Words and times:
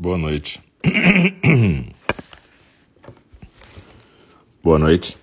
Boa 0.00 0.16
noite. 0.16 0.62
Boa 4.64 4.78
noite. 4.78 5.18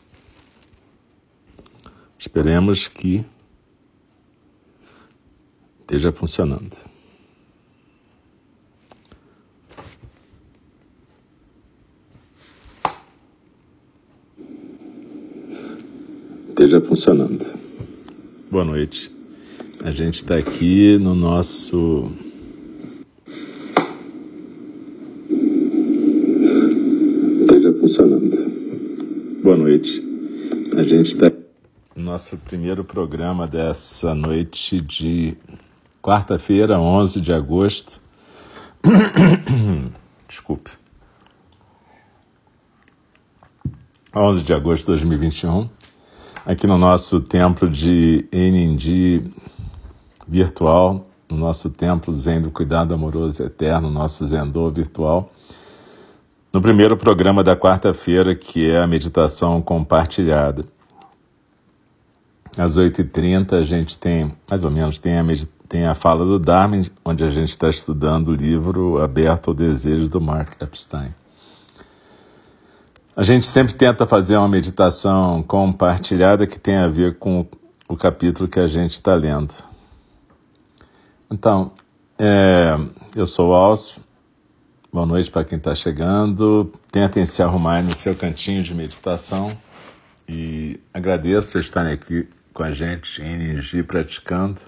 Esperemos 2.20 2.88
que 2.88 3.26
esteja 5.80 6.12
funcionando. 6.12 6.78
Esteja 16.50 16.82
funcionando. 16.82 17.44
Boa 18.52 18.64
noite. 18.64 19.12
A 19.84 19.90
gente 19.90 20.18
está 20.18 20.36
aqui 20.36 21.00
no 21.00 21.16
nosso 21.16 22.12
esteja 27.68 27.74
funcionando. 27.74 29.42
Boa 29.44 29.58
noite. 29.58 30.04
A 30.76 30.77
gente 30.88 31.08
está 31.08 31.32
nosso 31.94 32.38
primeiro 32.38 32.84
programa 32.84 33.46
dessa 33.46 34.16
noite 34.16 34.80
de 34.80 35.36
quarta-feira, 36.02 36.80
11 36.80 37.20
de 37.20 37.34
agosto. 37.34 38.00
Desculpe. 40.28 40.72
11 44.16 44.44
de 44.44 44.54
agosto 44.54 44.84
de 44.84 44.88
2021, 44.88 45.70
aqui 46.46 46.66
no 46.66 46.78
nosso 46.78 47.20
templo 47.20 47.70
de 47.70 48.26
Enindi 48.32 49.30
virtual, 50.28 51.06
no 51.30 51.38
nosso 51.38 51.70
templo 51.70 52.16
Zen 52.16 52.42
do 52.42 52.50
Cuidado 52.50 52.94
Amoroso 52.94 53.44
Eterno, 53.44 53.92
nosso 53.92 54.26
Zendô 54.26 54.72
virtual, 54.72 55.32
no 56.52 56.62
primeiro 56.62 56.96
programa 56.96 57.44
da 57.44 57.56
quarta-feira, 57.56 58.34
que 58.34 58.72
é 58.72 58.82
a 58.82 58.88
meditação 58.88 59.62
compartilhada. 59.62 60.77
Às 62.58 62.76
8h30 62.76 63.54
a 63.54 63.62
gente 63.62 64.00
tem, 64.00 64.36
mais 64.50 64.66
ou 64.66 64.72
menos, 64.72 64.98
tem 64.98 65.20
a, 65.20 65.24
tem 65.70 65.86
a 65.86 65.94
fala 65.94 66.26
do 66.26 66.40
Darwin, 66.40 66.90
onde 67.06 67.24
a 67.24 67.30
gente 67.30 67.50
está 67.50 67.70
estudando 67.70 68.30
o 68.30 68.36
livro 68.36 69.00
Aberto 69.00 69.50
ao 69.50 69.54
Desejo 69.54 70.10
do 70.10 70.20
Mark 70.20 70.60
Epstein. 70.60 71.14
A 73.16 73.24
gente 73.24 73.46
sempre 73.46 73.76
tenta 73.76 74.08
fazer 74.08 74.38
uma 74.38 74.48
meditação 74.48 75.44
compartilhada 75.44 76.48
que 76.48 76.60
tem 76.60 76.78
a 76.78 76.88
ver 76.88 77.20
com 77.20 77.46
o 77.88 77.96
capítulo 77.96 78.50
que 78.50 78.60
a 78.60 78.68
gente 78.68 78.94
está 78.94 79.14
lendo. 79.14 79.54
Então, 81.30 81.72
é, 82.18 82.76
eu 83.16 83.28
sou 83.28 83.52
o 83.52 83.54
Alcio, 83.54 84.02
boa 84.92 85.06
noite 85.06 85.30
para 85.30 85.46
quem 85.46 85.60
está 85.60 85.76
chegando. 85.76 86.72
Tentem 86.92 87.24
se 87.24 87.44
arrumar 87.44 87.84
no 87.84 87.96
seu 87.96 88.16
cantinho 88.16 88.64
de 88.64 88.74
meditação 88.74 89.56
e 90.28 90.80
agradeço 90.92 91.50
vocês 91.50 91.66
estarem 91.66 91.94
aqui 91.94 92.28
com 92.58 92.64
a 92.64 92.72
gente 92.72 93.22
em 93.22 93.84
praticando. 93.84 94.60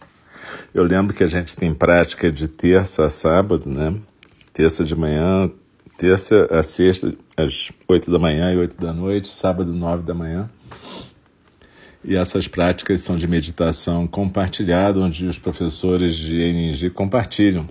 Eu 0.72 0.84
lembro 0.84 1.12
que 1.12 1.24
a 1.24 1.28
gente 1.28 1.56
tem 1.56 1.74
prática 1.74 2.32
de 2.32 2.48
terça 2.48 3.06
a 3.06 3.10
sábado, 3.10 3.68
né? 3.68 3.96
Terça 4.54 4.84
de 4.84 4.96
manhã, 4.96 5.50
terça 5.98 6.48
a 6.52 6.62
sexta, 6.62 7.16
às 7.36 7.72
oito 7.88 8.12
da 8.12 8.20
manhã 8.20 8.54
e 8.54 8.58
oito 8.58 8.80
da 8.80 8.94
noite, 8.94 9.28
sábado, 9.28 9.74
nove 9.74 10.04
da 10.04 10.14
manhã. 10.14 10.48
E 12.06 12.16
essas 12.16 12.48
práticas 12.48 13.02
são 13.02 13.18
de 13.18 13.28
meditação 13.28 14.06
compartilhada, 14.06 15.00
onde 15.00 15.26
os 15.26 15.40
professores 15.40 16.16
de 16.16 16.40
ENG 16.40 16.92
compartilham 16.92 17.68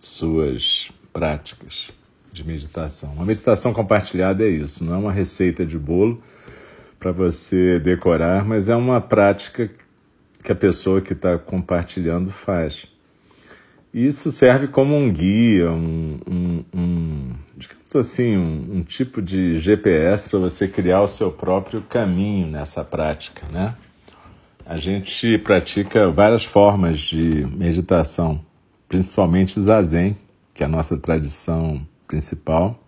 suas 0.00 0.92
práticas 1.12 1.90
de 2.32 2.46
meditação. 2.46 3.14
Uma 3.14 3.24
meditação 3.24 3.72
compartilhada 3.72 4.44
é 4.44 4.48
isso, 4.48 4.84
não 4.84 4.94
é 4.94 4.96
uma 4.96 5.12
receita 5.12 5.66
de 5.66 5.76
bolo 5.76 6.22
para 7.00 7.10
você 7.10 7.80
decorar, 7.80 8.44
mas 8.44 8.68
é 8.68 8.76
uma 8.76 9.00
prática 9.00 9.70
que 10.44 10.52
a 10.52 10.54
pessoa 10.54 11.00
que 11.00 11.14
está 11.14 11.38
compartilhando 11.38 12.30
faz. 12.30 12.86
Isso 13.92 14.30
serve 14.30 14.68
como 14.68 14.94
um 14.94 15.12
guia, 15.12 15.70
um, 15.70 16.20
um, 16.30 16.64
um 16.72 17.32
digamos 17.56 17.96
assim, 17.96 18.36
um, 18.36 18.76
um 18.76 18.82
tipo 18.82 19.20
de 19.20 19.58
GPS 19.58 20.30
para 20.30 20.38
você 20.38 20.68
criar 20.68 21.00
o 21.00 21.08
seu 21.08 21.32
próprio 21.32 21.82
caminho 21.82 22.46
nessa 22.46 22.84
prática, 22.84 23.46
né? 23.50 23.74
A 24.64 24.76
gente 24.76 25.36
pratica 25.38 26.08
várias 26.08 26.44
formas 26.44 27.00
de 27.00 27.44
meditação, 27.46 28.40
principalmente 28.88 29.60
zazen, 29.60 30.16
que 30.54 30.62
é 30.62 30.66
a 30.66 30.68
nossa 30.68 30.96
tradição 30.96 31.84
principal. 32.06 32.78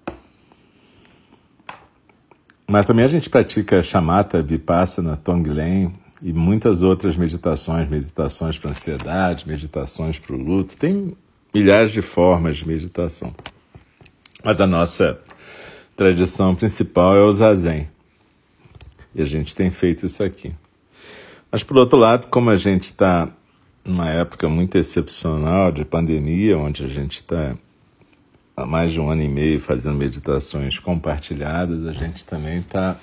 Mas 2.72 2.86
também 2.86 3.04
a 3.04 3.08
gente 3.08 3.28
pratica 3.28 3.82
chamata, 3.82 4.42
vipassana, 4.42 5.14
tonglen, 5.14 5.92
e 6.22 6.32
muitas 6.32 6.82
outras 6.82 7.18
meditações, 7.18 7.86
meditações 7.86 8.58
para 8.58 8.70
ansiedade, 8.70 9.46
meditações 9.46 10.18
para 10.18 10.34
o 10.34 10.38
luto. 10.38 10.74
Tem 10.78 11.14
milhares 11.52 11.92
de 11.92 12.00
formas 12.00 12.56
de 12.56 12.66
meditação. 12.66 13.34
Mas 14.42 14.58
a 14.58 14.66
nossa 14.66 15.20
tradição 15.94 16.54
principal 16.54 17.14
é 17.14 17.20
o 17.20 17.30
zazen. 17.30 17.90
E 19.14 19.20
a 19.20 19.26
gente 19.26 19.54
tem 19.54 19.70
feito 19.70 20.06
isso 20.06 20.24
aqui. 20.24 20.54
Mas, 21.50 21.62
por 21.62 21.76
outro 21.76 21.98
lado, 21.98 22.28
como 22.28 22.48
a 22.48 22.56
gente 22.56 22.84
está 22.84 23.28
numa 23.84 24.08
época 24.08 24.48
muito 24.48 24.78
excepcional 24.78 25.70
de 25.70 25.84
pandemia, 25.84 26.56
onde 26.56 26.86
a 26.86 26.88
gente 26.88 27.16
está 27.16 27.54
há 28.56 28.66
mais 28.66 28.92
de 28.92 29.00
um 29.00 29.10
ano 29.10 29.22
e 29.22 29.28
meio 29.28 29.60
fazendo 29.60 29.96
meditações 29.96 30.78
compartilhadas, 30.78 31.86
a 31.86 31.92
gente 31.92 32.24
também 32.24 32.58
está 32.58 32.96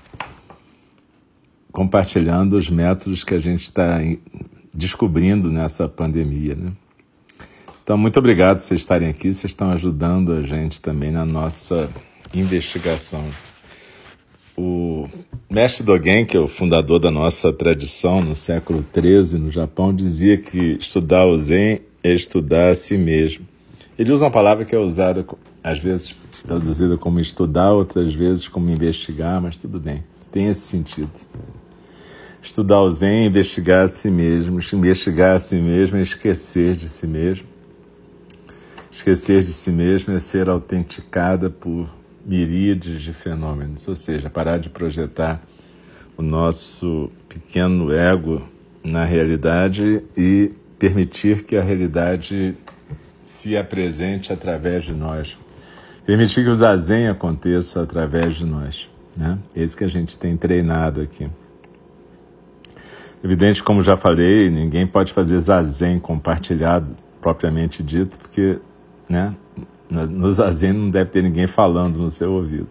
compartilhando 1.72 2.54
os 2.54 2.70
métodos 2.70 3.24
que 3.24 3.34
a 3.34 3.40
gente 3.40 3.64
está 3.64 4.00
descobrindo 4.74 5.52
nessa 5.52 5.88
pandemia. 5.88 6.56
Né? 6.56 6.74
Então, 7.84 7.98
muito 7.98 8.18
obrigado 8.20 8.58
por 8.58 8.64
vocês 8.64 8.82
estarem 8.82 9.10
aqui, 9.10 9.34
vocês 9.34 9.52
estão 9.52 9.72
ajudando 9.72 10.34
a 10.34 10.42
gente 10.42 10.82
também 10.82 11.12
na 11.12 11.26
nossa 11.26 11.90
investigação. 12.34 13.24
O 14.56 15.08
mestre 15.50 15.84
Dogen, 15.84 16.26
que 16.26 16.36
é 16.36 16.40
o 16.40 16.48
fundador 16.48 17.00
da 17.00 17.10
nossa 17.10 17.52
tradição 17.54 18.22
no 18.22 18.36
século 18.36 18.86
XIII 18.94 19.40
no 19.40 19.50
Japão, 19.50 19.96
dizia 19.96 20.38
que 20.38 20.78
estudar 20.80 21.26
o 21.26 21.38
Zen 21.38 21.80
é 22.04 22.14
estudar 22.14 22.72
a 22.72 22.76
si 22.76 22.98
mesmo. 22.98 23.49
Ele 24.00 24.14
usa 24.14 24.24
uma 24.24 24.32
palavra 24.32 24.64
que 24.64 24.74
é 24.74 24.80
usada, 24.80 25.26
às 25.62 25.78
vezes 25.78 26.16
traduzida 26.48 26.96
como 26.96 27.20
estudar, 27.20 27.74
outras 27.74 28.14
vezes 28.14 28.48
como 28.48 28.70
investigar, 28.70 29.42
mas 29.42 29.58
tudo 29.58 29.78
bem, 29.78 30.06
tem 30.32 30.48
esse 30.48 30.62
sentido. 30.62 31.12
Estudar 32.42 32.80
o 32.80 32.90
Zen 32.90 33.26
investigar 33.26 33.84
a 33.84 33.88
si 33.90 34.10
mesmo. 34.10 34.62
Investigar 34.74 35.36
a 35.36 35.40
si 35.40 35.58
mesmo 35.58 35.98
é 35.98 36.02
esquecer 36.02 36.78
de 36.78 36.88
si 36.88 37.06
mesmo. 37.06 37.46
Esquecer 38.90 39.42
de 39.42 39.52
si 39.52 39.70
mesmo 39.70 40.14
é 40.14 40.20
ser 40.22 40.48
autenticada 40.48 41.50
por 41.50 41.90
miríades 42.26 43.02
de 43.02 43.12
fenômenos, 43.12 43.86
ou 43.86 43.98
seja, 43.98 44.30
parar 44.30 44.60
de 44.60 44.70
projetar 44.70 45.44
o 46.16 46.22
nosso 46.22 47.12
pequeno 47.28 47.92
ego 47.92 48.42
na 48.82 49.04
realidade 49.04 50.02
e 50.16 50.52
permitir 50.78 51.44
que 51.44 51.58
a 51.58 51.62
realidade 51.62 52.56
se 53.24 53.58
apresente 53.58 54.32
através 54.32 54.84
de 54.86 54.94
nós. 54.94 55.38
Permitir 56.06 56.44
que 56.44 56.50
o 56.50 56.56
zazen 56.56 57.08
aconteça 57.08 57.84
através 57.84 58.36
de 58.36 58.46
nós. 58.46 58.90
Né? 59.18 59.38
É 59.56 59.64
isso 59.64 59.78
que 59.78 59.84
a 59.84 59.90
gente 59.90 60.18
tem 60.18 60.36
treinado 60.36 61.02
aqui. 61.02 61.30
Evidente, 63.24 63.62
como 63.62 63.82
já 63.84 63.98
falei, 63.98 64.50
ninguém 64.50 64.88
pode 64.88 65.12
fazer 65.12 65.40
zazen 65.40 66.00
compartilhado 66.00 66.96
propriamente 67.20 67.84
dito, 67.84 68.18
porque 68.18 68.60
né, 69.10 69.36
no 69.90 70.32
zazen 70.32 70.72
não 70.72 70.90
deve 70.90 71.10
ter 71.10 71.22
ninguém 71.22 71.46
falando 71.46 72.00
no 72.00 72.10
seu 72.10 72.32
ouvido 72.32 72.70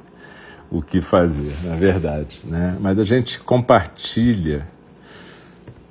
o 0.71 0.83
que 0.83 1.01
fazer, 1.01 1.53
na 1.65 1.77
verdade. 1.77 2.41
Né? 2.45 2.77
Mas 2.81 2.99
a 2.99 3.03
gente 3.03 3.41
compartilha 3.41 4.67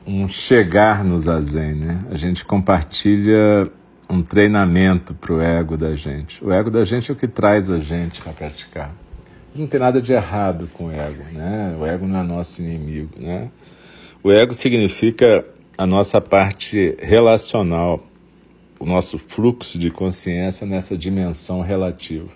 um 0.06 0.28
chegar 0.28 1.04
no 1.04 1.18
zazen, 1.18 1.76
né? 1.76 2.06
a 2.10 2.16
gente 2.16 2.46
compartilha 2.46 3.70
um 4.10 4.22
treinamento 4.22 5.14
para 5.14 5.34
o 5.34 5.42
ego 5.42 5.78
da 5.78 5.94
gente. 5.94 6.44
O 6.44 6.52
ego 6.52 6.72
da 6.72 6.86
gente 6.86 7.12
é 7.12 7.14
o 7.14 7.18
que 7.18 7.28
traz 7.28 7.70
a 7.70 7.80
gente 7.80 8.22
para 8.22 8.32
praticar. 8.32 8.94
Não 9.54 9.68
tem 9.68 9.80
nada 9.80 10.02
de 10.02 10.14
errado 10.14 10.70
com 10.74 10.86
o 10.86 10.92
ego, 10.92 11.24
né? 11.34 11.76
O 11.80 11.86
ego 11.86 12.08
não 12.08 12.20
é 12.20 12.24
nosso 12.24 12.62
inimigo, 12.62 13.20
né? 13.20 13.50
O 14.24 14.32
ego 14.32 14.54
significa 14.54 15.44
a 15.78 15.86
nossa 15.86 16.22
parte 16.22 16.96
relacional, 17.00 18.06
o 18.80 18.86
nosso 18.86 19.18
fluxo 19.18 19.78
de 19.78 19.90
consciência 19.90 20.66
nessa 20.66 20.98
dimensão 20.98 21.62
relativa. 21.62 22.30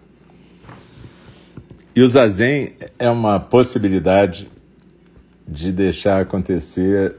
E 1.95 2.01
o 2.01 2.09
zazen 2.09 2.73
é 2.97 3.09
uma 3.09 3.39
possibilidade 3.39 4.49
de 5.47 5.71
deixar 5.71 6.21
acontecer 6.21 7.15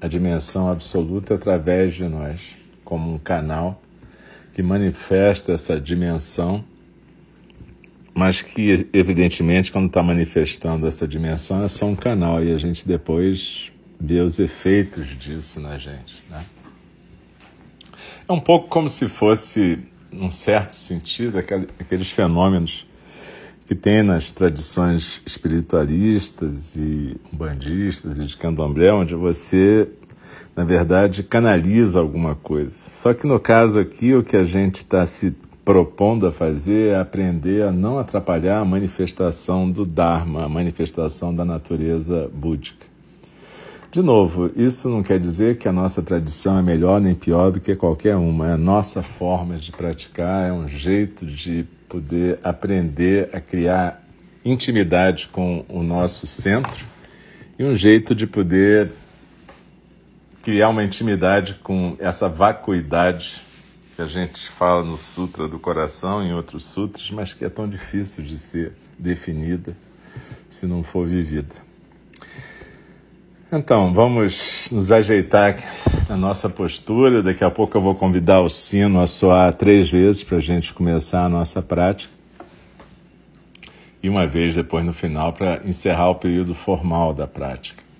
a 0.00 0.06
dimensão 0.06 0.70
absoluta 0.70 1.34
através 1.34 1.94
de 1.94 2.04
nós, 2.04 2.40
como 2.84 3.14
um 3.14 3.18
canal 3.18 3.81
que 4.52 4.62
manifesta 4.62 5.52
essa 5.52 5.80
dimensão 5.80 6.64
mas 8.14 8.42
que 8.42 8.86
evidentemente 8.92 9.72
quando 9.72 9.86
está 9.86 10.02
manifestando 10.02 10.86
essa 10.86 11.08
dimensão 11.08 11.64
é 11.64 11.68
só 11.68 11.86
um 11.86 11.96
canal 11.96 12.44
e 12.44 12.52
a 12.52 12.58
gente 12.58 12.86
depois 12.86 13.72
vê 13.98 14.20
os 14.20 14.38
efeitos 14.38 15.06
disso 15.18 15.60
na 15.60 15.78
gente. 15.78 16.22
Né? 16.28 16.44
É 18.28 18.32
um 18.32 18.40
pouco 18.40 18.68
como 18.68 18.88
se 18.88 19.08
fosse, 19.08 19.78
num 20.10 20.30
certo 20.30 20.72
sentido, 20.72 21.38
aqueles 21.38 22.10
fenômenos 22.10 22.86
que 23.66 23.74
tem 23.74 24.02
nas 24.02 24.32
tradições 24.32 25.22
espiritualistas 25.24 26.76
e 26.76 27.16
umbandistas 27.32 28.18
e 28.18 28.26
de 28.26 28.36
candomblé, 28.36 28.92
onde 28.92 29.14
você, 29.14 29.88
na 30.54 30.64
verdade, 30.64 31.22
canaliza 31.22 31.98
alguma 31.98 32.34
coisa. 32.34 32.74
Só 32.74 33.14
que 33.14 33.26
no 33.26 33.40
caso 33.40 33.78
aqui, 33.78 34.14
o 34.14 34.22
que 34.22 34.36
a 34.36 34.44
gente 34.44 34.76
está 34.76 35.04
se 35.06 35.34
propondo 35.64 36.26
a 36.26 36.32
fazer 36.32 36.90
é 36.90 36.98
aprender 36.98 37.62
a 37.62 37.70
não 37.70 37.98
atrapalhar 37.98 38.58
a 38.58 38.64
manifestação 38.64 39.70
do 39.70 39.86
Dharma, 39.86 40.44
a 40.44 40.48
manifestação 40.48 41.34
da 41.34 41.44
natureza 41.44 42.28
búdica. 42.32 42.86
De 43.90 44.02
novo, 44.02 44.50
isso 44.56 44.88
não 44.88 45.02
quer 45.02 45.18
dizer 45.18 45.58
que 45.58 45.68
a 45.68 45.72
nossa 45.72 46.02
tradição 46.02 46.58
é 46.58 46.62
melhor 46.62 47.00
nem 47.00 47.14
pior 47.14 47.50
do 47.50 47.60
que 47.60 47.76
qualquer 47.76 48.16
uma. 48.16 48.48
É 48.48 48.52
a 48.54 48.56
nossa 48.56 49.02
forma 49.02 49.56
de 49.56 49.70
praticar, 49.70 50.48
é 50.48 50.52
um 50.52 50.66
jeito 50.66 51.26
de 51.26 51.66
poder 51.88 52.38
aprender 52.42 53.28
a 53.34 53.40
criar 53.40 54.02
intimidade 54.44 55.28
com 55.28 55.64
o 55.68 55.82
nosso 55.82 56.26
centro 56.26 56.86
e 57.58 57.64
um 57.64 57.76
jeito 57.76 58.14
de 58.14 58.26
poder 58.26 58.90
criar 60.42 60.70
uma 60.70 60.82
intimidade 60.82 61.54
com 61.62 61.96
essa 62.00 62.28
vacuidade 62.28 63.40
que 63.94 64.02
a 64.02 64.06
gente 64.06 64.48
fala 64.48 64.82
no 64.82 64.96
Sutra 64.96 65.46
do 65.46 65.58
Coração, 65.58 66.22
em 66.22 66.32
outros 66.32 66.64
sutras, 66.64 67.10
mas 67.10 67.32
que 67.32 67.44
é 67.44 67.48
tão 67.48 67.68
difícil 67.68 68.24
de 68.24 68.36
ser 68.38 68.72
definida 68.98 69.76
se 70.48 70.66
não 70.66 70.82
for 70.82 71.06
vivida. 71.06 71.54
Então, 73.52 73.92
vamos 73.92 74.70
nos 74.72 74.90
ajeitar 74.90 75.56
na 76.08 76.16
nossa 76.16 76.48
postura. 76.48 77.22
Daqui 77.22 77.44
a 77.44 77.50
pouco 77.50 77.76
eu 77.76 77.82
vou 77.82 77.94
convidar 77.94 78.40
o 78.40 78.48
sino 78.48 79.00
a 79.00 79.06
soar 79.06 79.52
três 79.52 79.90
vezes 79.90 80.24
para 80.24 80.38
a 80.38 80.40
gente 80.40 80.72
começar 80.72 81.24
a 81.24 81.28
nossa 81.28 81.60
prática. 81.62 82.12
E 84.02 84.08
uma 84.08 84.26
vez 84.26 84.56
depois 84.56 84.84
no 84.84 84.92
final 84.92 85.32
para 85.34 85.60
encerrar 85.64 86.08
o 86.10 86.14
período 86.14 86.54
formal 86.54 87.14
da 87.14 87.26
prática. 87.26 87.91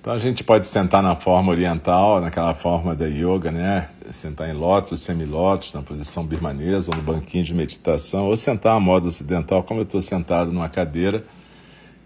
Então 0.00 0.14
a 0.14 0.18
gente 0.18 0.42
pode 0.42 0.64
sentar 0.64 1.02
na 1.02 1.14
forma 1.14 1.52
oriental, 1.52 2.22
naquela 2.22 2.54
forma 2.54 2.94
da 2.94 3.06
yoga, 3.06 3.52
né? 3.52 3.86
Sentar 4.10 4.48
em 4.48 4.54
lótus, 4.54 5.02
semilótus, 5.02 5.74
na 5.74 5.82
posição 5.82 6.24
birmanesa, 6.24 6.90
ou 6.90 6.96
no 6.96 7.02
banquinho 7.02 7.44
de 7.44 7.52
meditação, 7.52 8.24
ou 8.26 8.34
sentar 8.34 8.76
a 8.76 8.80
modo 8.80 9.08
ocidental, 9.08 9.62
como 9.62 9.80
eu 9.80 9.84
estou 9.84 10.00
sentado 10.00 10.50
numa 10.50 10.70
cadeira 10.70 11.22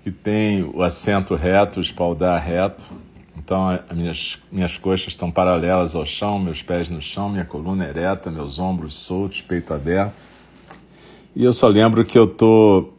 que 0.02 0.10
tem 0.10 0.64
o 0.74 0.82
assento 0.82 1.36
reto, 1.36 1.78
o 1.78 1.82
espaldar 1.82 2.42
reto. 2.42 2.90
Então, 3.38 3.68
as 3.68 3.96
minhas, 3.96 4.38
minhas 4.50 4.76
coxas 4.76 5.08
estão 5.08 5.30
paralelas 5.30 5.94
ao 5.94 6.04
chão, 6.04 6.38
meus 6.38 6.62
pés 6.62 6.90
no 6.90 7.00
chão, 7.00 7.28
minha 7.28 7.44
coluna 7.44 7.86
ereta, 7.86 8.28
meus 8.28 8.58
ombros 8.58 8.94
soltos, 8.94 9.40
peito 9.40 9.72
aberto. 9.72 10.20
E 11.34 11.44
eu 11.44 11.52
só 11.52 11.68
lembro 11.68 12.04
que 12.04 12.18
eu 12.18 12.24
estou 12.24 12.92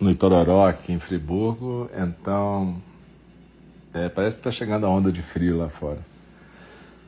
no 0.00 0.10
Itororó, 0.10 0.66
aqui 0.66 0.92
em 0.92 0.98
Friburgo, 0.98 1.90
então 1.94 2.76
é, 3.98 4.08
parece 4.08 4.36
que 4.36 4.48
está 4.48 4.52
chegando 4.52 4.86
a 4.86 4.88
onda 4.88 5.10
de 5.10 5.22
frio 5.22 5.58
lá 5.58 5.68
fora. 5.68 5.98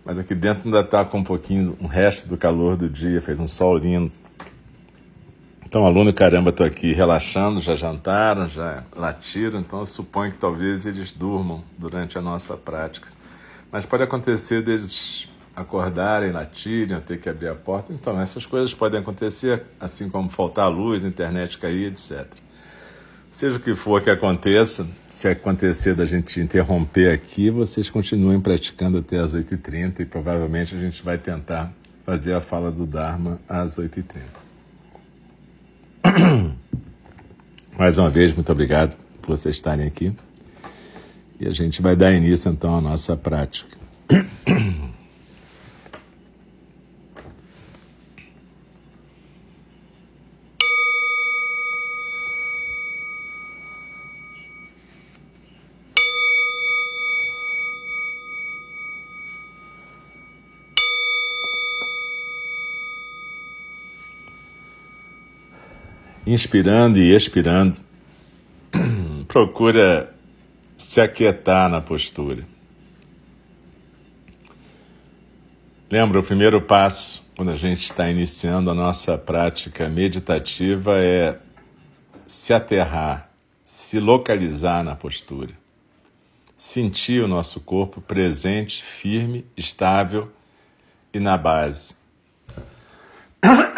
Mas 0.05 0.19
aqui 0.19 0.35
dentro 0.35 0.65
ainda 0.65 0.81
está 0.81 1.05
com 1.05 1.19
um 1.19 1.25
pouquinho, 1.25 1.77
um 1.81 1.87
resto 1.87 2.29
do 2.29 2.37
calor 2.37 2.77
do 2.77 2.89
dia, 2.89 3.21
fez 3.21 3.39
um 3.39 3.47
sol 3.47 3.77
lindo. 3.77 4.15
Então, 5.65 5.87
aluno, 5.87 6.13
caramba, 6.13 6.51
estou 6.51 6.67
aqui 6.67 6.93
relaxando, 6.93 7.61
já 7.61 7.77
jantaram, 7.77 8.49
já 8.49 8.83
latiram, 8.97 9.61
então 9.61 9.81
eu 9.81 9.87
suponho 9.87 10.33
que 10.33 10.39
talvez 10.39 10.85
eles 10.85 11.13
durmam 11.13 11.63
durante 11.79 12.19
a 12.19 12.21
nossa 12.21 12.57
prática. 12.57 13.09
Mas 13.71 13.87
pode 13.87 14.03
acontecer 14.03 14.63
deles 14.63 15.29
acordarem, 15.55 16.33
latirem, 16.33 16.99
ter 17.01 17.21
que 17.21 17.29
abrir 17.29 17.49
a 17.49 17.55
porta. 17.55 17.93
Então, 17.93 18.21
essas 18.21 18.47
coisas 18.47 18.75
podem 18.75 19.01
acontecer, 19.01 19.63
assim 19.79 20.09
como 20.09 20.29
faltar 20.29 20.69
luz, 20.69 21.05
a 21.05 21.09
internet 21.09 21.59
cair, 21.59 21.93
etc. 21.93 22.27
Seja 23.31 23.57
o 23.59 23.61
que 23.61 23.77
for 23.77 24.03
que 24.03 24.11
aconteça, 24.11 24.89
se 25.09 25.29
acontecer 25.29 25.95
da 25.95 26.05
gente 26.05 26.41
interromper 26.41 27.13
aqui, 27.13 27.49
vocês 27.49 27.89
continuem 27.89 28.41
praticando 28.41 28.99
até 28.99 29.21
as 29.21 29.35
8h30 29.35 30.01
e 30.01 30.05
provavelmente 30.05 30.75
a 30.75 30.79
gente 30.79 31.01
vai 31.01 31.17
tentar 31.17 31.73
fazer 32.05 32.35
a 32.35 32.41
fala 32.41 32.73
do 32.73 32.85
Dharma 32.85 33.41
às 33.49 33.77
8h30. 33.77 34.21
Mais 37.79 37.99
uma 37.99 38.11
vez, 38.11 38.35
muito 38.35 38.51
obrigado 38.51 38.97
por 39.23 39.37
vocês 39.37 39.55
estarem 39.55 39.87
aqui. 39.87 40.13
E 41.39 41.47
a 41.47 41.53
gente 41.53 41.81
vai 41.81 41.95
dar 41.95 42.13
início 42.13 42.51
então 42.51 42.77
à 42.77 42.81
nossa 42.81 43.17
prática. 43.17 43.79
inspirando 66.33 66.99
e 66.99 67.15
expirando, 67.15 67.77
procura 69.27 70.15
se 70.77 71.01
aquietar 71.01 71.69
na 71.69 71.81
postura. 71.81 72.47
Lembra, 75.91 76.21
o 76.21 76.23
primeiro 76.23 76.63
passo, 76.63 77.25
quando 77.37 77.51
a 77.51 77.57
gente 77.57 77.83
está 77.83 78.09
iniciando 78.09 78.71
a 78.71 78.75
nossa 78.75 79.19
prática 79.19 79.89
meditativa, 79.89 80.99
é 80.99 81.37
se 82.25 82.55
aterrar, 82.55 83.29
se 83.65 83.99
localizar 83.99 84.85
na 84.85 84.95
postura. 84.95 85.53
Sentir 86.57 87.25
o 87.25 87.29
nosso 87.29 87.61
corpo 87.61 88.01
presente, 88.01 88.85
firme, 88.85 89.45
estável 89.57 90.31
e 91.13 91.19
na 91.19 91.37
base. 91.37 92.00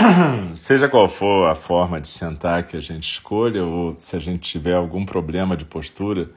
Seja 0.54 0.88
qual 0.88 1.08
for 1.08 1.48
a 1.48 1.54
forma 1.54 2.00
de 2.00 2.08
sentar 2.08 2.64
que 2.64 2.76
a 2.76 2.80
gente 2.80 3.08
escolha, 3.08 3.64
ou 3.64 3.94
se 3.98 4.16
a 4.16 4.18
gente 4.18 4.40
tiver 4.40 4.74
algum 4.74 5.04
problema 5.04 5.56
de 5.56 5.64
postura 5.64 6.30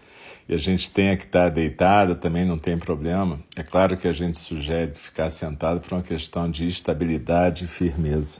e 0.48 0.54
a 0.54 0.58
gente 0.58 0.92
tenha 0.92 1.18
que 1.18 1.24
estar 1.24 1.50
deitada, 1.50 2.16
também 2.16 2.46
não 2.46 2.58
tem 2.58 2.78
problema. 2.78 3.40
É 3.56 3.64
claro 3.64 3.98
que 3.98 4.08
a 4.08 4.12
gente 4.12 4.38
sugere 4.38 4.94
ficar 4.94 5.30
sentado 5.30 5.80
por 5.80 5.94
uma 5.94 6.04
questão 6.04 6.50
de 6.50 6.68
estabilidade 6.68 7.66
e 7.66 7.68
firmeza. 7.68 8.40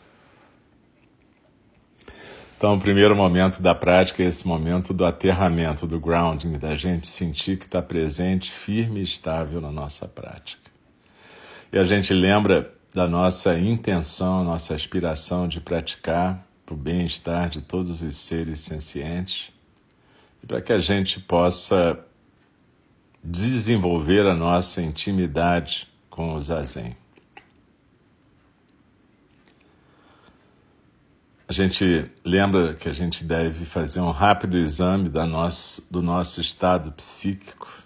Então, 2.58 2.76
o 2.76 2.80
primeiro 2.80 3.16
momento 3.16 3.62
da 3.62 3.76
prática 3.76 4.24
é 4.24 4.28
esse 4.28 4.48
momento 4.48 4.94
do 4.94 5.06
aterramento, 5.06 5.86
do 5.86 6.00
grounding, 6.00 6.58
da 6.58 6.76
gente 6.76 7.06
sentir 7.06 7.58
que 7.58 7.66
está 7.66 7.82
presente, 7.82 8.52
firme 8.52 9.02
e 9.02 9.04
estável 9.04 9.60
na 9.60 9.72
nossa 9.72 10.08
prática. 10.08 10.72
E 11.74 11.78
a 11.78 11.84
gente 11.84 12.14
lembra 12.14 12.75
da 12.96 13.10
nossa 13.10 13.60
intenção, 13.60 14.42
nossa 14.46 14.74
aspiração 14.74 15.50
de 15.50 15.60
praticar 15.60 16.48
para 16.66 16.74
o 16.74 16.78
bem-estar 16.78 17.50
de 17.50 17.60
todos 17.60 18.02
os 18.02 18.16
seres 18.16 18.62
sencientes 18.62 19.52
e 20.42 20.48
para 20.48 20.62
que 20.62 20.72
a 20.72 20.80
gente 20.80 21.20
possa 21.20 22.00
desenvolver 23.22 24.26
a 24.26 24.34
nossa 24.34 24.82
intimidade 24.82 25.90
com 26.10 26.36
o 26.36 26.42
Zazen. 26.42 26.96
A 31.50 31.52
gente 31.52 32.10
lembra 32.24 32.76
que 32.76 32.88
a 32.88 32.94
gente 32.94 33.26
deve 33.26 33.66
fazer 33.66 34.00
um 34.00 34.12
rápido 34.12 34.58
exame 34.58 35.10
nosso, 35.10 35.86
do 35.92 36.02
nosso 36.02 36.40
estado 36.40 36.94
psíquico 36.94 37.85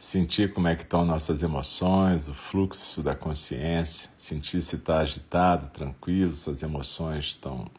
sentir 0.00 0.54
como 0.54 0.66
é 0.66 0.74
que 0.74 0.82
estão 0.82 1.04
nossas 1.04 1.42
emoções, 1.42 2.26
o 2.26 2.32
fluxo 2.32 3.02
da 3.02 3.14
consciência, 3.14 4.08
sentir 4.18 4.62
se 4.62 4.76
está 4.76 5.00
agitado, 5.00 5.68
tranquilo, 5.68 6.34
se 6.34 6.48
as 6.48 6.62
emoções 6.62 7.26
estão 7.26 7.70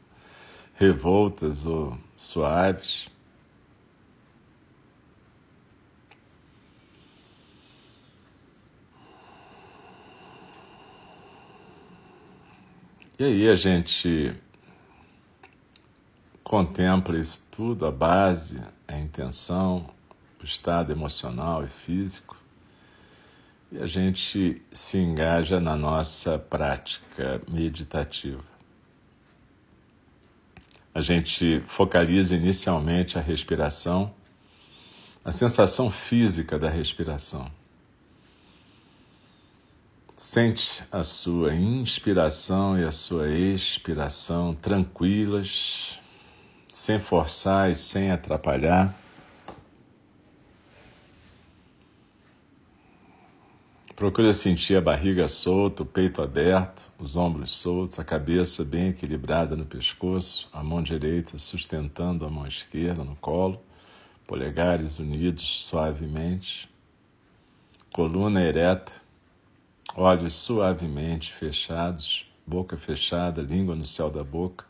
revoltas 0.76 1.66
ou 1.66 1.98
suaves. 2.16 3.10
E 13.18 13.24
aí 13.24 13.50
a 13.50 13.56
gente 13.56 14.36
contempla 16.44 17.18
isso 17.18 17.44
tudo, 17.50 17.88
a 17.88 17.92
base, 17.92 18.62
a 18.88 18.96
intenção, 18.96 19.90
o 20.42 20.46
estado 20.46 20.92
emocional 20.92 21.64
e 21.64 21.70
físico, 21.70 22.36
e 23.72 23.78
a 23.78 23.86
gente 23.86 24.62
se 24.72 24.98
engaja 24.98 25.60
na 25.60 25.76
nossa 25.76 26.38
prática 26.38 27.42
meditativa. 27.48 28.44
A 30.94 31.00
gente 31.00 31.64
focaliza 31.68 32.36
inicialmente 32.36 33.18
a 33.18 33.22
respiração, 33.22 34.14
a 35.24 35.32
sensação 35.32 35.90
física 35.90 36.60
da 36.60 36.70
respiração. 36.70 37.50
Sente 40.18 40.84
a 40.92 41.04
sua 41.04 41.56
inspiração 41.56 42.78
e 42.78 42.84
a 42.84 42.92
sua 42.92 43.30
expiração 43.30 44.54
tranquilas, 44.54 46.00
sem 46.70 47.00
forçar 47.00 47.72
e 47.72 47.76
sem 47.76 48.12
atrapalhar. 48.12 49.01
Procura 54.02 54.34
sentir 54.34 54.76
a 54.76 54.82
barriga 54.82 55.28
solta, 55.28 55.84
o 55.84 55.86
peito 55.86 56.24
aberto, 56.24 56.92
os 56.98 57.16
ombros 57.16 57.52
soltos, 57.52 58.00
a 58.00 58.04
cabeça 58.04 58.66
bem 58.66 58.88
equilibrada 58.88 59.56
no 59.56 59.64
pescoço, 59.64 60.50
a 60.52 60.64
mão 60.64 60.82
direita 60.82 61.38
sustentando 61.38 62.26
a 62.26 62.28
mão 62.28 62.48
esquerda 62.48 63.04
no 63.04 63.16
colo, 63.18 63.62
polegares 64.26 64.98
unidos 64.98 65.44
suavemente, 65.44 66.68
coluna 67.94 68.42
ereta, 68.42 68.92
olhos 69.96 70.34
suavemente 70.34 71.32
fechados, 71.32 72.28
boca 72.44 72.76
fechada, 72.78 73.44
língua 73.44 73.76
no 73.76 73.86
céu 73.86 74.10
da 74.10 74.24
boca. 74.24 74.66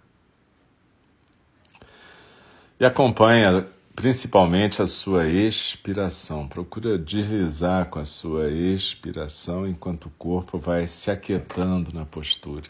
E 2.77 2.83
acompanha 2.83 3.65
principalmente 3.95 4.81
a 4.81 4.87
sua 4.87 5.27
expiração. 5.27 6.47
Procura 6.47 6.97
deslizar 6.97 7.89
com 7.89 7.99
a 7.99 8.05
sua 8.05 8.49
expiração 8.49 9.67
enquanto 9.67 10.05
o 10.05 10.11
corpo 10.11 10.57
vai 10.57 10.87
se 10.87 11.11
aquietando 11.11 11.93
na 11.93 12.05
postura. 12.05 12.69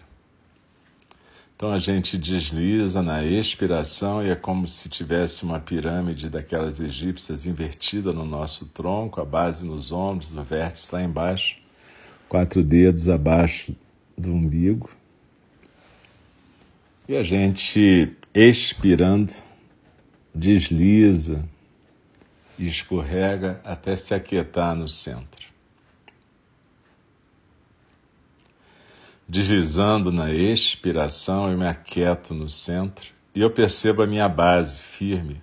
Então 1.56 1.72
a 1.72 1.78
gente 1.78 2.18
desliza 2.18 3.04
na 3.04 3.24
expiração 3.24 4.26
e 4.26 4.30
é 4.30 4.36
como 4.36 4.68
se 4.68 4.90
tivesse 4.90 5.44
uma 5.44 5.60
pirâmide 5.60 6.28
daquelas 6.28 6.80
egípcias 6.80 7.46
invertida 7.46 8.12
no 8.12 8.26
nosso 8.26 8.66
tronco, 8.66 9.22
a 9.22 9.26
base 9.26 9.66
nos 9.66 9.92
ombros, 9.92 10.30
do 10.30 10.42
vértice 10.42 10.94
lá 10.94 11.04
embaixo 11.04 11.62
quatro 12.32 12.64
dedos 12.64 13.10
abaixo 13.10 13.76
do 14.18 14.34
umbigo. 14.34 14.90
E 17.06 17.18
a 17.18 17.24
gente, 17.24 18.14
expirando, 18.34 19.34
desliza 20.34 21.44
e 22.58 22.68
escorrega 22.68 23.62
até 23.64 23.96
se 23.96 24.14
aquietar 24.14 24.76
no 24.76 24.88
centro. 24.88 25.50
Deslizando 29.28 30.12
na 30.12 30.32
expiração, 30.32 31.50
eu 31.50 31.58
me 31.58 31.66
aquieto 31.66 32.34
no 32.34 32.50
centro 32.50 33.14
e 33.34 33.42
eu 33.42 33.50
percebo 33.50 34.02
a 34.02 34.08
minha 34.08 34.28
base 34.28 34.82
firme, 34.82 35.42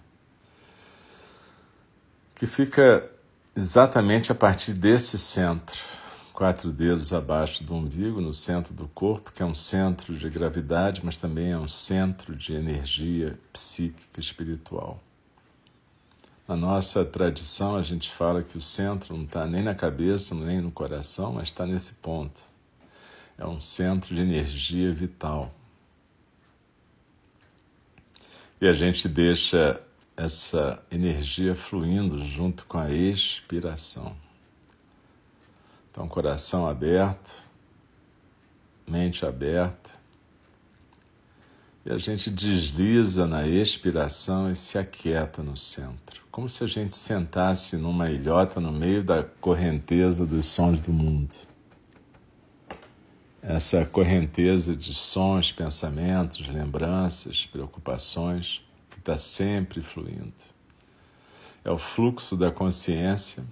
que 2.34 2.46
fica 2.46 3.10
exatamente 3.56 4.30
a 4.30 4.34
partir 4.34 4.74
desse 4.74 5.18
centro 5.18 5.97
quatro 6.38 6.70
dedos 6.70 7.12
abaixo 7.12 7.64
do 7.64 7.74
umbigo, 7.74 8.20
no 8.20 8.32
centro 8.32 8.72
do 8.72 8.86
corpo, 8.86 9.32
que 9.32 9.42
é 9.42 9.44
um 9.44 9.56
centro 9.56 10.16
de 10.16 10.30
gravidade, 10.30 11.00
mas 11.02 11.18
também 11.18 11.50
é 11.50 11.58
um 11.58 11.66
centro 11.66 12.36
de 12.36 12.52
energia 12.52 13.36
psíquica 13.52 14.20
espiritual. 14.20 15.02
Na 16.46 16.54
nossa 16.54 17.04
tradição, 17.04 17.74
a 17.74 17.82
gente 17.82 18.08
fala 18.08 18.40
que 18.44 18.56
o 18.56 18.62
centro 18.62 19.16
não 19.16 19.24
está 19.24 19.48
nem 19.48 19.64
na 19.64 19.74
cabeça, 19.74 20.32
nem 20.32 20.60
no 20.60 20.70
coração, 20.70 21.32
mas 21.32 21.48
está 21.48 21.66
nesse 21.66 21.94
ponto. 21.94 22.40
É 23.36 23.44
um 23.44 23.60
centro 23.60 24.14
de 24.14 24.20
energia 24.20 24.92
vital. 24.92 25.52
E 28.60 28.68
a 28.68 28.72
gente 28.72 29.08
deixa 29.08 29.80
essa 30.16 30.80
energia 30.88 31.56
fluindo 31.56 32.22
junto 32.22 32.64
com 32.64 32.78
a 32.78 32.92
expiração. 32.92 34.27
Então, 35.98 36.06
coração 36.06 36.68
aberto, 36.68 37.44
mente 38.88 39.26
aberta. 39.26 39.90
E 41.84 41.90
a 41.90 41.98
gente 41.98 42.30
desliza 42.30 43.26
na 43.26 43.48
expiração 43.48 44.48
e 44.48 44.54
se 44.54 44.78
aquieta 44.78 45.42
no 45.42 45.56
centro, 45.56 46.22
como 46.30 46.48
se 46.48 46.62
a 46.62 46.68
gente 46.68 46.94
sentasse 46.94 47.76
numa 47.76 48.08
ilhota 48.08 48.60
no 48.60 48.70
meio 48.70 49.02
da 49.02 49.24
correnteza 49.24 50.24
dos 50.24 50.46
sons 50.46 50.80
do 50.80 50.92
mundo. 50.92 51.34
Essa 53.42 53.84
correnteza 53.84 54.76
de 54.76 54.94
sons, 54.94 55.50
pensamentos, 55.50 56.46
lembranças, 56.46 57.44
preocupações 57.46 58.62
que 58.88 59.00
está 59.00 59.18
sempre 59.18 59.82
fluindo. 59.82 60.32
É 61.64 61.72
o 61.72 61.76
fluxo 61.76 62.36
da 62.36 62.52
consciência 62.52 63.42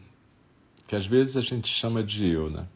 que 0.87 0.95
às 0.95 1.07
vezes 1.07 1.37
a 1.37 1.41
gente 1.41 1.69
chama 1.69 2.03
de 2.03 2.27
eu, 2.27 2.49
né? 2.49 2.67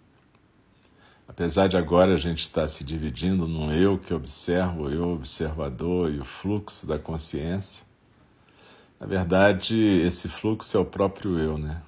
Apesar 1.28 1.68
de 1.68 1.76
agora 1.76 2.14
a 2.14 2.16
gente 2.16 2.42
estar 2.42 2.66
se 2.66 2.82
dividindo 2.82 3.46
num 3.46 3.72
eu 3.72 3.96
que 3.96 4.12
observa, 4.12 4.82
o 4.82 4.90
eu 4.90 5.10
observador 5.10 6.12
e 6.12 6.18
o 6.18 6.24
fluxo 6.24 6.86
da 6.86 6.98
consciência, 6.98 7.84
na 8.98 9.06
verdade 9.06 9.78
esse 9.78 10.28
fluxo 10.28 10.76
é 10.76 10.80
o 10.80 10.84
próprio 10.84 11.38
eu, 11.38 11.56
né? 11.56 11.82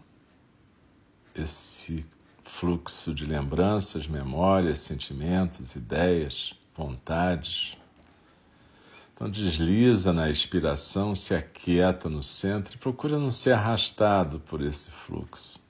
Esse 1.35 2.07
fluxo 2.45 3.13
de 3.15 3.25
lembranças, 3.25 4.07
memórias, 4.07 4.79
sentimentos, 4.79 5.75
ideias, 5.75 6.55
vontades. 6.77 7.77
Então 9.15 9.29
desliza 9.29 10.13
na 10.13 10.31
expiração, 10.31 11.15
se 11.15 11.35
aquieta 11.35 12.09
no 12.09 12.23
centro 12.23 12.75
e 12.75 12.79
procura 12.79 13.19
não 13.19 13.31
ser 13.31 13.53
arrastado 13.53 14.39
por 14.39 14.61
esse 14.61 14.91
fluxo. 14.91 15.62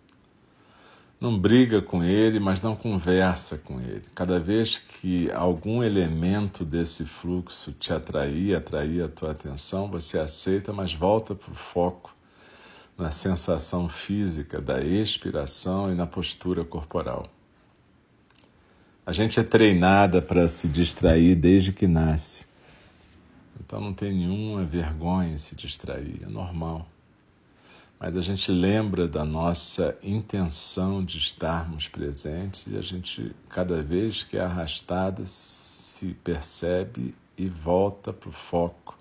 Não 1.23 1.38
briga 1.38 1.81
com 1.81 2.02
ele, 2.02 2.41
mas 2.41 2.61
não 2.61 2.75
conversa 2.75 3.57
com 3.57 3.81
ele. 3.81 4.02
Cada 4.12 4.41
vez 4.41 4.79
que 4.79 5.31
algum 5.31 5.81
elemento 5.81 6.64
desse 6.64 7.05
fluxo 7.05 7.71
te 7.71 7.93
atrair, 7.93 8.57
atrair 8.57 9.05
a 9.05 9.09
tua 9.09 9.31
atenção, 9.31 9.88
você 9.88 10.19
aceita, 10.19 10.73
mas 10.73 10.93
volta 10.93 11.33
para 11.33 11.52
o 11.52 11.55
foco 11.55 12.12
na 12.99 13.12
sensação 13.12 13.88
física 13.88 14.61
da 14.61 14.81
expiração 14.81 15.93
e 15.93 15.95
na 15.95 16.09
postura 16.09 16.64
corporal. 16.64 17.31
A 19.07 19.12
gente 19.12 19.38
é 19.38 19.45
treinada 19.45 20.21
para 20.21 20.49
se 20.49 20.67
distrair 20.67 21.37
desde 21.37 21.73
que 21.73 21.87
nasce. 21.87 22.47
Então 23.64 23.81
não 23.81 23.95
tem 23.95 24.12
nenhuma 24.12 24.64
vergonha 24.64 25.35
em 25.35 25.38
se 25.38 25.55
distrair, 25.55 26.19
é 26.25 26.26
normal 26.26 26.85
mas 28.03 28.17
a 28.17 28.21
gente 28.21 28.51
lembra 28.51 29.07
da 29.07 29.25
nossa 29.25 29.97
intenção 30.03 31.05
de 31.05 31.19
estarmos 31.19 31.87
presentes 31.87 32.67
e 32.67 32.77
a 32.77 32.81
gente, 32.81 33.31
cada 33.49 33.81
vez 33.81 34.25
que 34.25 34.37
é 34.37 34.41
arrastada, 34.41 35.23
se 35.25 36.09
percebe 36.25 37.15
e 37.39 37.47
volta 37.47 38.13
para 38.13 38.29
o 38.29 38.33
foco 38.33 38.99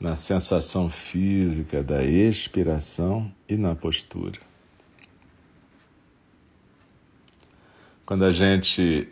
na 0.00 0.16
sensação 0.16 0.88
física 0.88 1.82
da 1.82 2.02
expiração 2.02 3.30
e 3.46 3.58
na 3.58 3.74
postura. 3.74 4.40
Quando 8.06 8.24
a 8.24 8.32
gente 8.32 9.06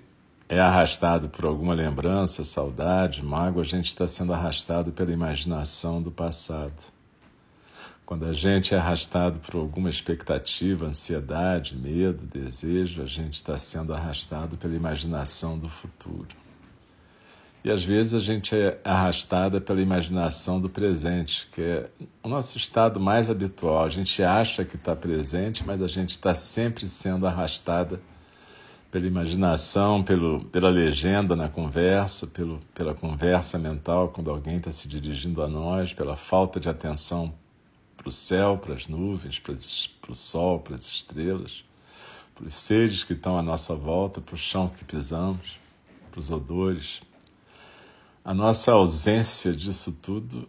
é 0.48 0.58
arrastado 0.58 1.28
por 1.28 1.44
alguma 1.44 1.74
lembrança, 1.74 2.46
saudade, 2.46 3.22
mágoa, 3.22 3.60
a 3.60 3.66
gente 3.66 3.88
está 3.88 4.08
sendo 4.08 4.32
arrastado 4.32 4.90
pela 4.90 5.12
imaginação 5.12 6.00
do 6.00 6.10
passado. 6.10 6.91
Quando 8.04 8.26
a 8.26 8.32
gente 8.32 8.74
é 8.74 8.78
arrastado 8.78 9.38
por 9.38 9.56
alguma 9.56 9.88
expectativa, 9.88 10.86
ansiedade, 10.86 11.76
medo, 11.76 12.26
desejo, 12.26 13.02
a 13.02 13.06
gente 13.06 13.34
está 13.34 13.56
sendo 13.56 13.94
arrastado 13.94 14.56
pela 14.56 14.74
imaginação 14.74 15.58
do 15.58 15.68
futuro. 15.68 16.28
E 17.64 17.70
às 17.70 17.84
vezes 17.84 18.12
a 18.12 18.18
gente 18.18 18.56
é 18.56 18.80
arrastada 18.84 19.60
pela 19.60 19.80
imaginação 19.80 20.60
do 20.60 20.68
presente, 20.68 21.48
que 21.52 21.62
é 21.62 21.90
o 22.20 22.28
nosso 22.28 22.58
estado 22.58 22.98
mais 22.98 23.30
habitual. 23.30 23.84
A 23.84 23.88
gente 23.88 24.20
acha 24.20 24.64
que 24.64 24.74
está 24.74 24.96
presente, 24.96 25.64
mas 25.64 25.80
a 25.80 25.86
gente 25.86 26.10
está 26.10 26.34
sempre 26.34 26.88
sendo 26.88 27.24
arrastada 27.24 28.00
pela 28.90 29.06
imaginação, 29.06 30.02
pelo, 30.02 30.44
pela 30.46 30.68
legenda 30.68 31.36
na 31.36 31.48
conversa, 31.48 32.26
pelo, 32.26 32.58
pela 32.74 32.94
conversa 32.94 33.58
mental 33.60 34.08
quando 34.08 34.28
alguém 34.28 34.56
está 34.56 34.72
se 34.72 34.88
dirigindo 34.88 35.40
a 35.40 35.48
nós, 35.48 35.94
pela 35.94 36.16
falta 36.16 36.58
de 36.58 36.68
atenção 36.68 37.32
para 38.02 38.08
o 38.08 38.12
céu, 38.12 38.58
para 38.58 38.74
as 38.74 38.88
nuvens, 38.88 39.38
para, 39.38 39.54
o 39.54 40.14
sol, 40.14 40.58
para 40.58 40.74
as 40.74 40.86
estrelas, 40.86 41.64
para 42.34 42.46
os 42.46 42.54
seres 42.54 43.04
que 43.04 43.12
estão 43.12 43.38
à 43.38 43.42
nossa 43.42 43.76
volta, 43.76 44.20
para 44.20 44.34
o 44.34 44.38
chão 44.38 44.68
que 44.68 44.84
pisamos, 44.84 45.60
para 46.10 46.18
os 46.18 46.30
odores. 46.30 47.00
A 48.24 48.34
nossa 48.34 48.72
ausência 48.72 49.52
disso 49.52 49.92
tudo 49.92 50.48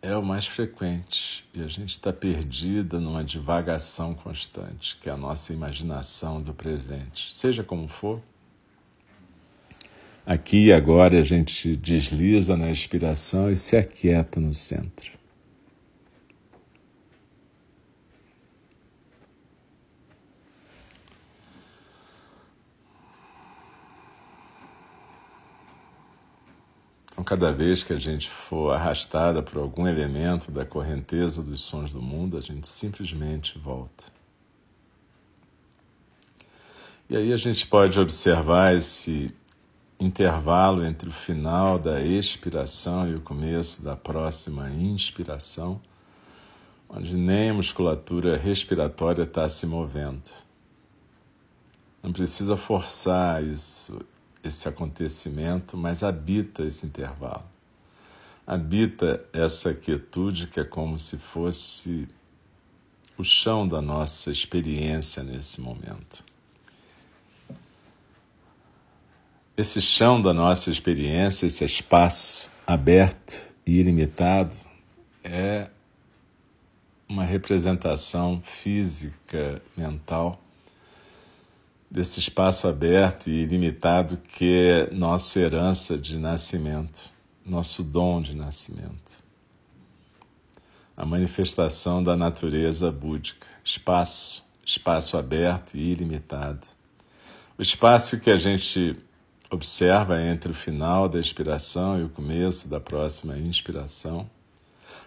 é 0.00 0.16
o 0.16 0.22
mais 0.22 0.46
frequente 0.46 1.44
e 1.52 1.62
a 1.62 1.68
gente 1.68 1.90
está 1.90 2.12
perdida 2.12 2.98
numa 2.98 3.22
divagação 3.22 4.14
constante, 4.14 4.96
que 4.96 5.10
é 5.10 5.12
a 5.12 5.16
nossa 5.16 5.52
imaginação 5.52 6.40
do 6.40 6.54
presente. 6.54 7.36
Seja 7.36 7.62
como 7.62 7.88
for, 7.88 8.22
Aqui 10.28 10.66
e 10.66 10.72
agora 10.74 11.20
a 11.20 11.22
gente 11.22 11.74
desliza 11.74 12.54
na 12.54 12.70
expiração 12.70 13.50
e 13.50 13.56
se 13.56 13.78
aquieta 13.78 14.38
no 14.38 14.52
centro. 14.52 15.17
Então, 27.18 27.24
cada 27.24 27.52
vez 27.52 27.82
que 27.82 27.92
a 27.92 27.96
gente 27.96 28.30
for 28.30 28.72
arrastada 28.72 29.42
por 29.42 29.58
algum 29.58 29.88
elemento 29.88 30.52
da 30.52 30.64
correnteza 30.64 31.42
dos 31.42 31.62
sons 31.62 31.92
do 31.92 32.00
mundo, 32.00 32.38
a 32.38 32.40
gente 32.40 32.64
simplesmente 32.68 33.58
volta. 33.58 34.04
E 37.10 37.16
aí 37.16 37.32
a 37.32 37.36
gente 37.36 37.66
pode 37.66 37.98
observar 37.98 38.76
esse 38.76 39.34
intervalo 39.98 40.84
entre 40.84 41.08
o 41.08 41.12
final 41.12 41.76
da 41.76 42.00
expiração 42.00 43.10
e 43.10 43.16
o 43.16 43.20
começo 43.20 43.82
da 43.82 43.96
próxima 43.96 44.70
inspiração, 44.70 45.80
onde 46.88 47.16
nem 47.16 47.50
a 47.50 47.54
musculatura 47.54 48.36
respiratória 48.36 49.24
está 49.24 49.48
se 49.48 49.66
movendo. 49.66 50.30
Não 52.00 52.12
precisa 52.12 52.56
forçar 52.56 53.42
isso 53.42 53.98
esse 54.42 54.68
acontecimento, 54.68 55.76
mas 55.76 56.02
habita 56.02 56.62
esse 56.62 56.86
intervalo. 56.86 57.44
Habita 58.46 59.24
essa 59.32 59.74
quietude 59.74 60.46
que 60.46 60.60
é 60.60 60.64
como 60.64 60.96
se 60.98 61.18
fosse 61.18 62.08
o 63.16 63.24
chão 63.24 63.66
da 63.66 63.82
nossa 63.82 64.30
experiência 64.30 65.22
nesse 65.22 65.60
momento. 65.60 66.24
Esse 69.56 69.82
chão 69.82 70.22
da 70.22 70.32
nossa 70.32 70.70
experiência, 70.70 71.46
esse 71.46 71.64
espaço 71.64 72.48
aberto 72.66 73.40
e 73.66 73.72
ilimitado, 73.78 74.54
é 75.24 75.68
uma 77.08 77.24
representação 77.24 78.40
física, 78.44 79.60
mental 79.76 80.40
desse 81.90 82.20
espaço 82.20 82.68
aberto 82.68 83.28
e 83.28 83.42
ilimitado 83.42 84.16
que 84.16 84.68
é 84.68 84.90
nossa 84.90 85.40
herança 85.40 85.96
de 85.96 86.18
nascimento, 86.18 87.12
nosso 87.44 87.82
dom 87.82 88.20
de 88.20 88.34
nascimento. 88.34 89.22
A 90.96 91.06
manifestação 91.06 92.02
da 92.02 92.16
natureza 92.16 92.90
búdica, 92.90 93.46
espaço, 93.64 94.44
espaço 94.64 95.16
aberto 95.16 95.76
e 95.76 95.92
ilimitado. 95.92 96.66
O 97.56 97.62
espaço 97.62 98.20
que 98.20 98.30
a 98.30 98.36
gente 98.36 98.96
observa 99.50 100.20
entre 100.20 100.50
o 100.50 100.54
final 100.54 101.08
da 101.08 101.18
expiração 101.18 101.98
e 101.98 102.04
o 102.04 102.08
começo 102.08 102.68
da 102.68 102.78
próxima 102.78 103.38
inspiração 103.38 104.28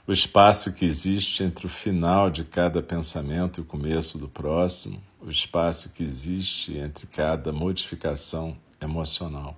o 0.07 0.11
espaço 0.11 0.73
que 0.73 0.83
existe 0.83 1.43
entre 1.43 1.65
o 1.65 1.69
final 1.69 2.29
de 2.29 2.43
cada 2.43 2.81
pensamento 2.81 3.59
e 3.59 3.61
o 3.61 3.65
começo 3.65 4.17
do 4.17 4.27
próximo, 4.27 5.01
o 5.21 5.29
espaço 5.29 5.89
que 5.89 6.01
existe 6.01 6.75
entre 6.77 7.05
cada 7.05 7.51
modificação 7.51 8.57
emocional. 8.81 9.55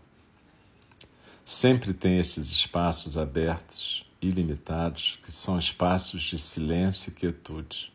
Sempre 1.45 1.93
tem 1.93 2.19
esses 2.19 2.51
espaços 2.51 3.17
abertos, 3.17 4.05
ilimitados, 4.21 5.19
que 5.23 5.31
são 5.31 5.57
espaços 5.57 6.21
de 6.21 6.37
silêncio 6.37 7.09
e 7.09 7.13
quietude. 7.13 7.91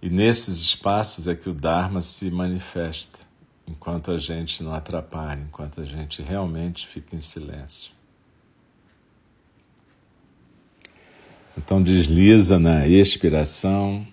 E 0.00 0.10
nesses 0.10 0.58
espaços 0.58 1.26
é 1.26 1.34
que 1.34 1.48
o 1.48 1.54
Dharma 1.54 2.02
se 2.02 2.30
manifesta, 2.30 3.18
enquanto 3.66 4.10
a 4.10 4.18
gente 4.18 4.62
não 4.62 4.74
atrapalha, 4.74 5.40
enquanto 5.40 5.80
a 5.80 5.84
gente 5.84 6.20
realmente 6.20 6.86
fica 6.86 7.16
em 7.16 7.20
silêncio. 7.20 7.92
Então 11.56 11.82
desliza 11.82 12.58
na 12.58 12.86
expiração, 12.86 14.06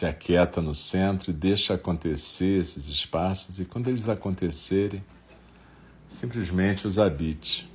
se 0.00 0.06
aquieta 0.06 0.62
no 0.62 0.74
centro 0.74 1.30
e 1.30 1.34
deixa 1.34 1.74
acontecer 1.74 2.58
esses 2.58 2.88
espaços, 2.88 3.60
e 3.60 3.66
quando 3.66 3.88
eles 3.88 4.08
acontecerem, 4.08 5.04
simplesmente 6.08 6.88
os 6.88 6.98
habite. 6.98 7.68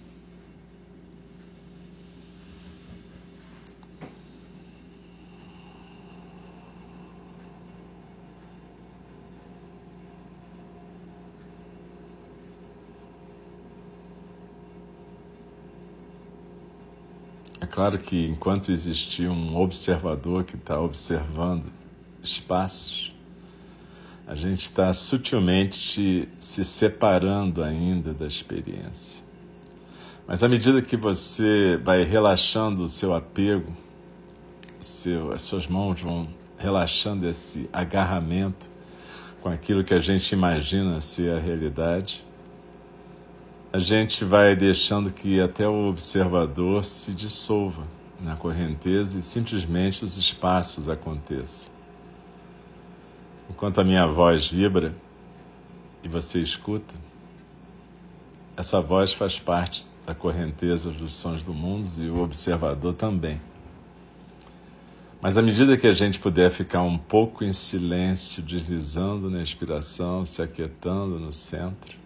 É 17.61 17.67
claro 17.67 17.99
que 17.99 18.25
enquanto 18.25 18.71
existir 18.71 19.29
um 19.29 19.55
observador 19.55 20.43
que 20.43 20.55
está 20.55 20.79
observando 20.81 21.84
espaços, 22.29 23.13
a 24.27 24.33
gente 24.33 24.61
está 24.61 24.91
sutilmente 24.91 26.27
se 26.39 26.65
separando 26.65 27.63
ainda 27.63 28.13
da 28.13 28.25
experiência. 28.25 29.23
Mas 30.27 30.41
à 30.41 30.47
medida 30.47 30.81
que 30.81 30.97
você 30.97 31.79
vai 31.83 32.03
relaxando 32.03 32.83
o 32.83 32.89
seu 32.89 33.13
apego, 33.13 33.71
seu, 34.79 35.31
as 35.31 35.43
suas 35.43 35.67
mãos 35.67 36.01
vão 36.01 36.27
relaxando 36.57 37.27
esse 37.27 37.69
agarramento 37.71 38.69
com 39.41 39.49
aquilo 39.49 39.83
que 39.83 39.93
a 39.93 39.99
gente 39.99 40.31
imagina 40.31 40.99
ser 41.01 41.31
a 41.31 41.39
realidade, 41.39 42.25
a 43.71 43.77
gente 43.77 44.23
vai 44.25 44.55
deixando 44.55 45.11
que 45.11 45.39
até 45.39 45.67
o 45.67 45.89
observador 45.89 46.83
se 46.83 47.13
dissolva 47.13 47.83
na 48.23 48.35
correnteza 48.35 49.19
e 49.19 49.21
simplesmente 49.21 50.03
os 50.03 50.17
espaços 50.17 50.89
aconteçam. 50.89 51.74
Enquanto 53.49 53.79
a 53.79 53.83
minha 53.83 54.05
voz 54.05 54.47
vibra 54.47 54.95
e 56.03 56.07
você 56.07 56.41
escuta, 56.41 56.93
essa 58.57 58.81
voz 58.81 59.13
faz 59.13 59.39
parte 59.39 59.87
da 60.05 60.15
correnteza 60.15 60.89
dos 60.91 61.15
sons 61.15 61.43
do 61.43 61.53
mundo 61.53 61.87
e 61.99 62.09
o 62.09 62.21
observador 62.21 62.93
também. 62.93 63.41
Mas 65.21 65.37
à 65.37 65.41
medida 65.41 65.75
que 65.75 65.87
a 65.87 65.93
gente 65.93 66.19
puder 66.19 66.51
ficar 66.51 66.83
um 66.83 66.97
pouco 66.97 67.43
em 67.43 67.51
silêncio, 67.51 68.43
deslizando 68.43 69.29
na 69.29 69.41
inspiração, 69.41 70.25
se 70.25 70.41
aquietando 70.41 71.19
no 71.19 71.33
centro, 71.33 71.97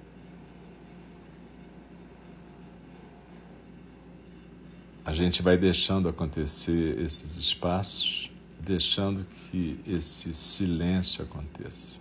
a 5.05 5.11
gente 5.11 5.41
vai 5.41 5.57
deixando 5.57 6.07
acontecer 6.07 6.99
esses 6.99 7.35
espaços, 7.35 8.31
deixando 8.59 9.25
que 9.25 9.79
esse 9.87 10.33
silêncio 10.33 11.23
aconteça. 11.23 11.98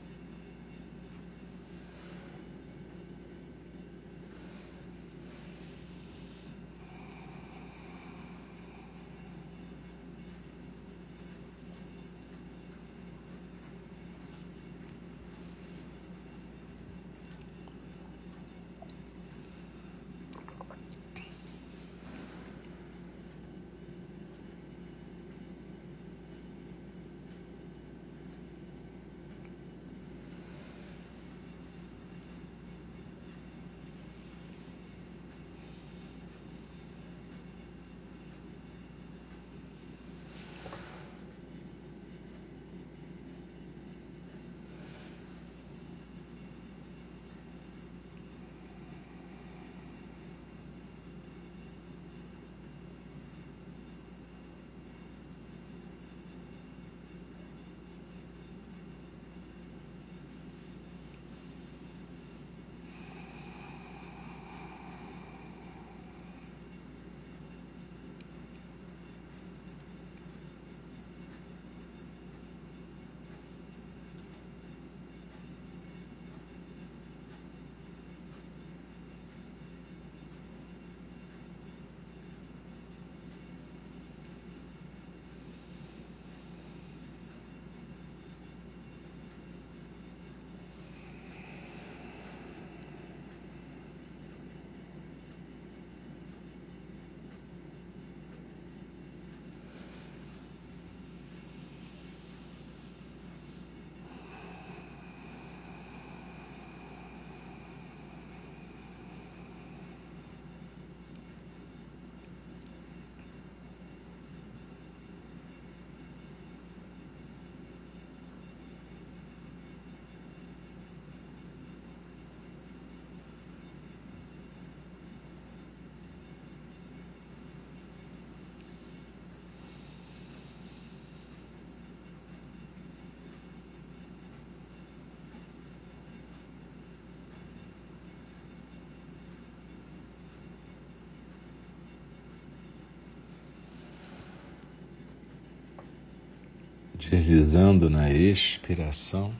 Deslizando 146.98 147.88
na 147.88 148.10
expiração, 148.10 149.32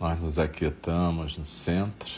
nós 0.00 0.18
nos 0.20 0.38
aquietamos 0.38 1.36
no 1.36 1.44
centro. 1.44 2.12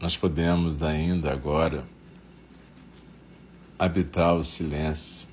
Nós 0.00 0.16
podemos 0.16 0.82
ainda 0.82 1.32
agora 1.32 1.84
habitar 3.78 4.34
o 4.34 4.44
silêncio, 4.44 5.26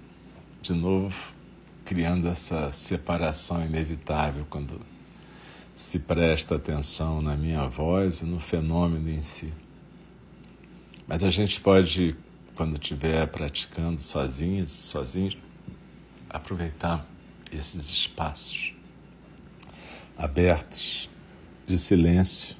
de 0.62 0.74
novo 0.74 1.36
criando 1.84 2.28
essa 2.28 2.72
separação 2.72 3.64
inevitável 3.64 4.46
quando 4.50 4.82
se 5.76 6.00
presta 6.00 6.56
atenção 6.56 7.22
na 7.22 7.36
minha 7.36 7.68
voz 7.68 8.22
e 8.22 8.26
no 8.26 8.40
fenômeno 8.40 9.08
em 9.10 9.22
si. 9.22 9.54
Mas 11.08 11.24
a 11.24 11.30
gente 11.30 11.62
pode 11.62 12.16
quando 12.56 12.76
estiver 12.76 13.28
praticando 13.28 14.02
sozinhos, 14.02 14.72
sozinhos, 14.72 15.38
aproveitar 16.30 17.06
esses 17.52 17.89
espaços 17.89 18.74
abertos 20.18 21.10
de 21.68 21.78
silêncio 21.78 22.56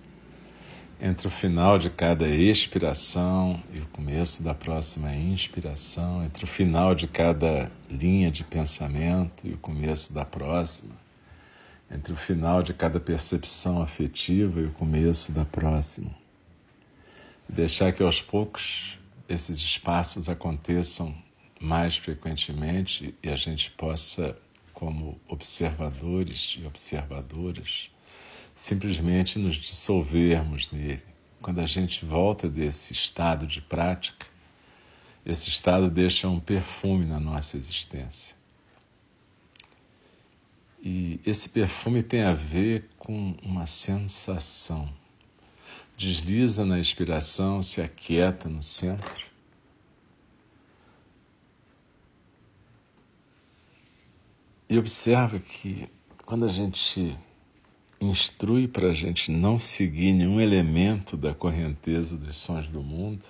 entre 1.00 1.28
o 1.28 1.32
final 1.32 1.78
de 1.78 1.90
cada 1.90 2.28
expiração 2.28 3.62
e 3.74 3.80
o 3.80 3.86
começo 3.88 4.42
da 4.42 4.54
próxima 4.54 5.14
inspiração, 5.14 6.24
entre 6.24 6.46
o 6.46 6.48
final 6.48 6.96
de 6.96 7.08
cada 7.08 7.72
linha 7.90 8.32
de 8.32 8.44
pensamento 8.44 9.46
e 9.46 9.54
o 9.54 9.58
começo 9.58 10.14
da 10.14 10.26
próxima, 10.26 10.96
entre 11.92 12.14
o 12.14 12.16
final 12.16 12.64
de 12.64 12.74
cada 12.74 13.00
percepção 13.00 13.82
afetiva 13.82 14.60
e 14.62 14.66
o 14.66 14.72
começo 14.72 15.32
da 15.32 15.46
próxima. 15.46 16.12
Deixar 17.48 17.92
que 17.92 18.02
aos 18.02 18.22
poucos 18.22 18.98
esses 19.28 19.58
espaços 19.58 20.30
aconteçam 20.30 21.16
mais 21.60 21.98
frequentemente 21.98 23.16
e 23.24 23.30
a 23.30 23.36
gente 23.36 23.72
possa, 23.72 24.38
como 24.74 25.20
observadores 25.28 26.58
e 26.60 26.66
observadoras, 26.66 27.90
simplesmente 28.54 29.40
nos 29.40 29.56
dissolvermos 29.56 30.72
nele. 30.72 31.04
Quando 31.42 31.60
a 31.60 31.66
gente 31.66 32.06
volta 32.06 32.50
desse 32.50 32.94
estado 32.94 33.46
de 33.46 33.62
prática, 33.62 34.26
esse 35.26 35.50
estado 35.50 35.90
deixa 35.90 36.30
um 36.30 36.40
perfume 36.40 37.06
na 37.06 37.20
nossa 37.20 37.58
existência. 37.58 38.36
E 40.82 41.20
esse 41.26 41.50
perfume 41.50 42.04
tem 42.04 42.22
a 42.22 42.34
ver 42.34 42.90
com 43.00 43.36
uma 43.42 43.66
sensação 43.66 44.88
desliza 45.98 46.66
na 46.66 46.78
inspiração, 46.78 47.64
se 47.64 47.82
aquieta 47.82 48.50
no 48.50 48.62
centro. 48.62 49.26
E 54.70 54.78
observa 54.78 55.40
que 55.40 55.88
quando 56.26 56.46
a 56.46 56.50
gente 56.50 57.18
instrui 58.02 58.68
para 58.68 58.90
a 58.90 58.94
gente 58.94 59.32
não 59.32 59.58
seguir 59.58 60.14
nenhum 60.14 60.42
elemento 60.42 61.16
da 61.16 61.34
correnteza 61.34 62.18
dos 62.18 62.36
sons 62.36 62.70
do 62.70 62.82
mundo, 62.82 63.24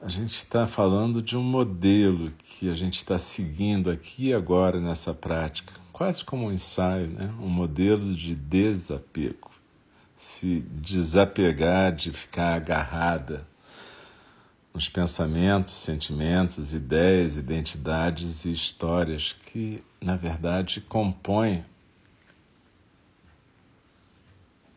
a 0.00 0.08
gente 0.08 0.34
está 0.34 0.66
falando 0.66 1.22
de 1.22 1.36
um 1.36 1.42
modelo 1.42 2.32
que 2.42 2.68
a 2.68 2.74
gente 2.74 2.96
está 2.96 3.18
seguindo 3.18 3.90
aqui 3.90 4.28
e 4.28 4.34
agora 4.34 4.80
nessa 4.80 5.14
prática, 5.14 5.72
quase 5.92 6.24
como 6.24 6.46
um 6.46 6.52
ensaio, 6.52 7.06
né? 7.06 7.32
um 7.40 7.48
modelo 7.48 8.12
de 8.14 8.34
desapego 8.34 9.53
se 10.24 10.60
desapegar 10.70 11.94
de 11.94 12.10
ficar 12.10 12.54
agarrada 12.54 13.46
nos 14.72 14.88
pensamentos, 14.88 15.70
sentimentos, 15.72 16.72
ideias, 16.72 17.36
identidades 17.36 18.46
e 18.46 18.50
histórias 18.50 19.34
que, 19.34 19.84
na 20.00 20.16
verdade, 20.16 20.80
compõem 20.80 21.62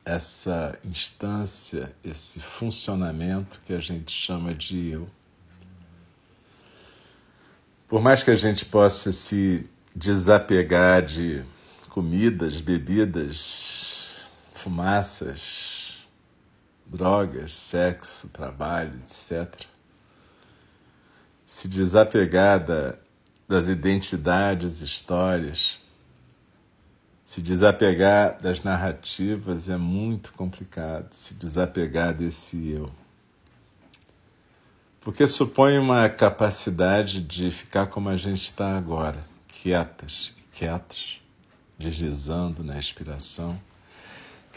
essa 0.04 0.78
instância, 0.84 1.96
esse 2.04 2.42
funcionamento 2.42 3.62
que 3.66 3.72
a 3.72 3.80
gente 3.80 4.12
chama 4.12 4.54
de 4.54 4.90
eu. 4.90 5.10
Por 7.88 8.02
mais 8.02 8.22
que 8.22 8.32
a 8.32 8.36
gente 8.36 8.66
possa 8.66 9.14
se 9.14 9.66
desapegar 9.96 11.04
de 11.04 11.42
comidas, 11.90 12.60
bebidas, 12.60 13.97
fumaças, 14.68 15.96
drogas, 16.86 17.54
sexo, 17.54 18.28
trabalho, 18.28 19.00
etc. 19.00 19.64
Se 21.46 21.70
desapegar 21.70 22.66
da, 22.66 22.96
das 23.48 23.70
identidades, 23.70 24.82
histórias, 24.82 25.80
se 27.24 27.42
desapegar 27.42 28.42
das 28.42 28.62
narrativas 28.62 29.70
é 29.70 29.78
muito 29.78 30.34
complicado, 30.34 31.14
se 31.14 31.34
desapegar 31.34 32.14
desse 32.14 32.70
eu. 32.70 32.92
Porque 35.00 35.26
supõe 35.26 35.78
uma 35.78 36.10
capacidade 36.10 37.22
de 37.22 37.50
ficar 37.50 37.88
como 37.88 38.10
a 38.10 38.18
gente 38.18 38.44
está 38.44 38.78
agora, 38.78 39.24
quietas, 39.48 40.34
quietos, 40.52 41.22
deslizando 41.80 42.66
na 42.66 42.78
inspiração 42.78 43.58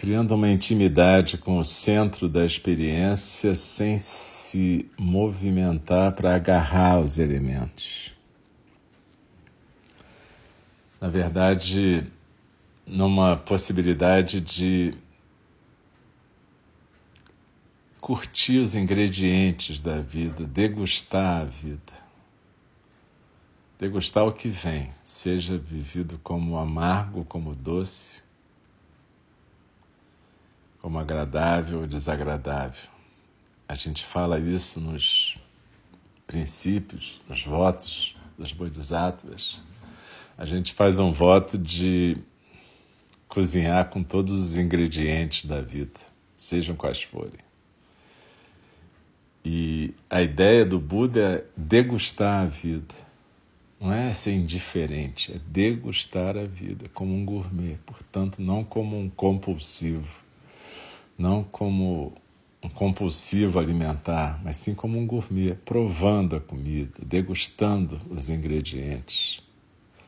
criando 0.01 0.35
uma 0.35 0.49
intimidade 0.49 1.37
com 1.37 1.59
o 1.59 1.65
centro 1.65 2.27
da 2.27 2.43
experiência 2.43 3.55
sem 3.55 3.99
se 3.99 4.91
movimentar 4.99 6.13
para 6.13 6.35
agarrar 6.35 7.01
os 7.01 7.19
elementos. 7.19 8.11
Na 10.99 11.07
verdade, 11.07 12.11
numa 12.87 13.37
possibilidade 13.37 14.41
de 14.41 14.95
curtir 18.01 18.57
os 18.57 18.75
ingredientes 18.75 19.83
da 19.83 20.01
vida, 20.01 20.47
degustar 20.47 21.43
a 21.43 21.45
vida. 21.45 21.93
Degustar 23.79 24.27
o 24.27 24.33
que 24.33 24.49
vem, 24.49 24.89
seja 25.03 25.59
vivido 25.59 26.19
como 26.23 26.57
amargo, 26.57 27.23
como 27.23 27.55
doce 27.55 28.30
como 30.81 30.99
agradável 30.99 31.81
ou 31.81 31.87
desagradável. 31.87 32.89
A 33.69 33.75
gente 33.75 34.05
fala 34.05 34.39
isso 34.39 34.81
nos 34.81 35.39
princípios, 36.27 37.21
nos 37.29 37.45
votos 37.45 38.17
dos 38.37 38.53
bodhisattvas. 38.53 39.61
A 40.37 40.45
gente 40.45 40.73
faz 40.73 40.99
um 40.99 41.13
voto 41.13 41.59
de 41.59 42.17
cozinhar 43.29 43.91
com 43.91 44.03
todos 44.03 44.33
os 44.33 44.57
ingredientes 44.57 45.45
da 45.45 45.61
vida, 45.61 46.01
sejam 46.37 46.75
quais 46.75 47.03
forem. 47.03 47.39
E 49.45 49.95
a 50.09 50.21
ideia 50.21 50.65
do 50.65 50.79
Buda 50.79 51.21
é 51.21 51.45
degustar 51.57 52.43
a 52.43 52.47
vida. 52.47 52.95
Não 53.79 53.93
é 53.93 54.13
ser 54.13 54.33
indiferente, 54.33 55.33
é 55.33 55.39
degustar 55.47 56.37
a 56.37 56.45
vida 56.45 56.89
como 56.93 57.15
um 57.15 57.25
gourmet, 57.25 57.79
portanto, 57.87 58.43
não 58.43 58.63
como 58.63 58.99
um 58.99 59.09
compulsivo 59.09 60.20
não 61.21 61.45
como 61.45 62.15
um 62.63 62.69
compulsivo 62.69 63.59
alimentar, 63.59 64.41
mas 64.43 64.57
sim 64.57 64.75
como 64.75 64.99
um 64.99 65.07
gourmet, 65.07 65.55
provando 65.65 66.35
a 66.35 66.41
comida, 66.41 66.95
degustando 67.03 68.01
os 68.09 68.31
ingredientes, 68.31 69.43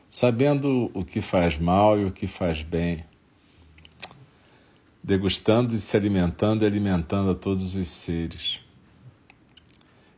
sabendo 0.09 0.89
o 0.91 1.05
que 1.05 1.21
faz 1.21 1.57
mal 1.57 1.99
e 1.99 2.05
o 2.05 2.11
que 2.11 2.25
faz 2.25 2.63
bem, 2.63 3.05
degustando 5.03 5.75
e 5.75 5.79
se 5.79 5.95
alimentando 5.95 6.63
e 6.63 6.67
alimentando 6.67 7.29
a 7.31 7.35
todos 7.35 7.75
os 7.75 7.87
seres. 7.87 8.59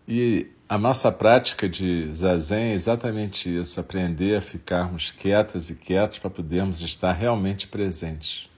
E 0.08 0.48
a 0.70 0.78
nossa 0.78 1.12
prática 1.12 1.68
de 1.68 2.10
zazen 2.14 2.72
é 2.72 2.74
exatamente 2.74 3.54
isso, 3.54 3.82
aprender 3.82 4.38
a 4.38 4.42
ficarmos 4.42 5.12
quietas 5.12 5.70
e 5.70 5.76
quietos 5.76 6.20
para 6.20 6.30
podermos 6.30 6.80
estar 6.80 7.12
realmente 7.12 7.68
presentes 7.68 8.50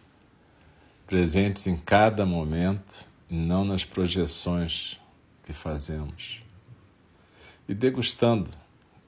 presentes 1.07 1.65
em 1.65 1.77
cada 1.77 2.25
momento 2.25 3.07
e 3.29 3.35
não 3.35 3.63
nas 3.63 3.85
projeções 3.85 4.99
que 5.45 5.53
fazemos. 5.53 6.41
E 7.67 7.73
degustando 7.73 8.49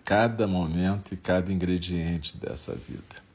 cada 0.06 0.48
momento 0.48 1.14
e 1.14 1.18
cada 1.18 1.52
ingrediente 1.52 2.38
dessa 2.38 2.74
vida. 2.74 3.30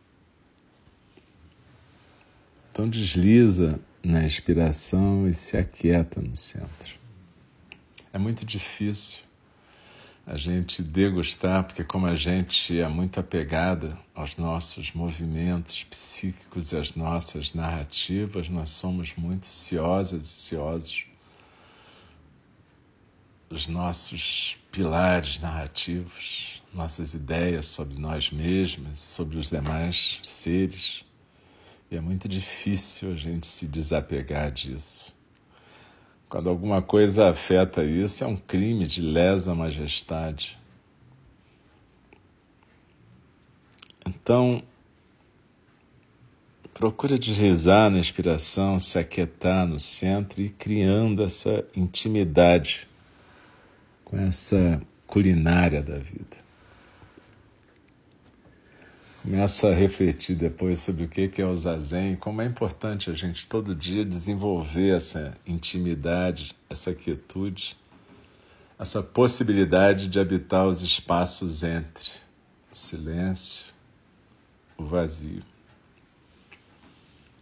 Então 2.72 2.88
desliza 2.88 3.78
na 4.02 4.24
inspiração 4.24 5.28
e 5.28 5.34
se 5.34 5.56
aquieta 5.56 6.20
no 6.20 6.36
centro. 6.36 6.98
É 8.12 8.18
muito 8.18 8.44
difícil 8.44 9.23
a 10.26 10.36
gente 10.36 10.82
degustar, 10.82 11.64
porque 11.64 11.84
como 11.84 12.06
a 12.06 12.14
gente 12.14 12.80
é 12.80 12.88
muito 12.88 13.20
apegada 13.20 13.98
aos 14.14 14.36
nossos 14.36 14.92
movimentos 14.92 15.84
psíquicos 15.84 16.72
e 16.72 16.76
às 16.76 16.94
nossas 16.94 17.52
narrativas, 17.52 18.48
nós 18.48 18.70
somos 18.70 19.14
muito 19.16 19.46
ciosas 19.46 20.24
e 20.24 20.28
ciosos 20.28 21.06
os 23.54 23.68
nossos 23.68 24.58
pilares 24.72 25.38
narrativos, 25.38 26.60
nossas 26.74 27.14
ideias 27.14 27.66
sobre 27.66 27.98
nós 28.00 28.32
mesmos, 28.32 28.98
sobre 28.98 29.38
os 29.38 29.48
demais 29.48 30.18
seres. 30.24 31.04
E 31.88 31.96
é 31.96 32.00
muito 32.00 32.28
difícil 32.28 33.12
a 33.12 33.16
gente 33.16 33.46
se 33.46 33.68
desapegar 33.68 34.50
disso. 34.50 35.13
Quando 36.34 36.50
alguma 36.50 36.82
coisa 36.82 37.28
afeta 37.30 37.84
isso, 37.84 38.24
é 38.24 38.26
um 38.26 38.34
crime 38.34 38.88
de 38.88 39.00
lesa 39.00 39.54
majestade. 39.54 40.58
Então, 44.04 44.60
procura 46.72 47.16
deslizar 47.16 47.88
na 47.88 48.00
inspiração, 48.00 48.80
se 48.80 48.98
aquietar 48.98 49.64
no 49.64 49.78
centro 49.78 50.42
e 50.42 50.48
criando 50.48 51.22
essa 51.22 51.64
intimidade 51.72 52.88
com 54.04 54.18
essa 54.18 54.82
culinária 55.06 55.84
da 55.84 55.98
vida. 55.98 56.43
Começa 59.24 59.70
a 59.70 59.74
refletir 59.74 60.36
depois 60.36 60.80
sobre 60.80 61.04
o 61.04 61.08
que 61.08 61.40
é 61.40 61.46
o 61.46 61.56
zazen, 61.56 62.14
como 62.14 62.42
é 62.42 62.44
importante 62.44 63.08
a 63.08 63.14
gente 63.14 63.46
todo 63.46 63.74
dia 63.74 64.04
desenvolver 64.04 64.94
essa 64.94 65.34
intimidade, 65.46 66.54
essa 66.68 66.92
quietude, 66.92 67.74
essa 68.78 69.02
possibilidade 69.02 70.08
de 70.08 70.20
habitar 70.20 70.66
os 70.66 70.82
espaços 70.82 71.62
entre 71.62 72.10
o 72.70 72.76
silêncio, 72.76 73.72
o 74.76 74.84
vazio. 74.84 75.42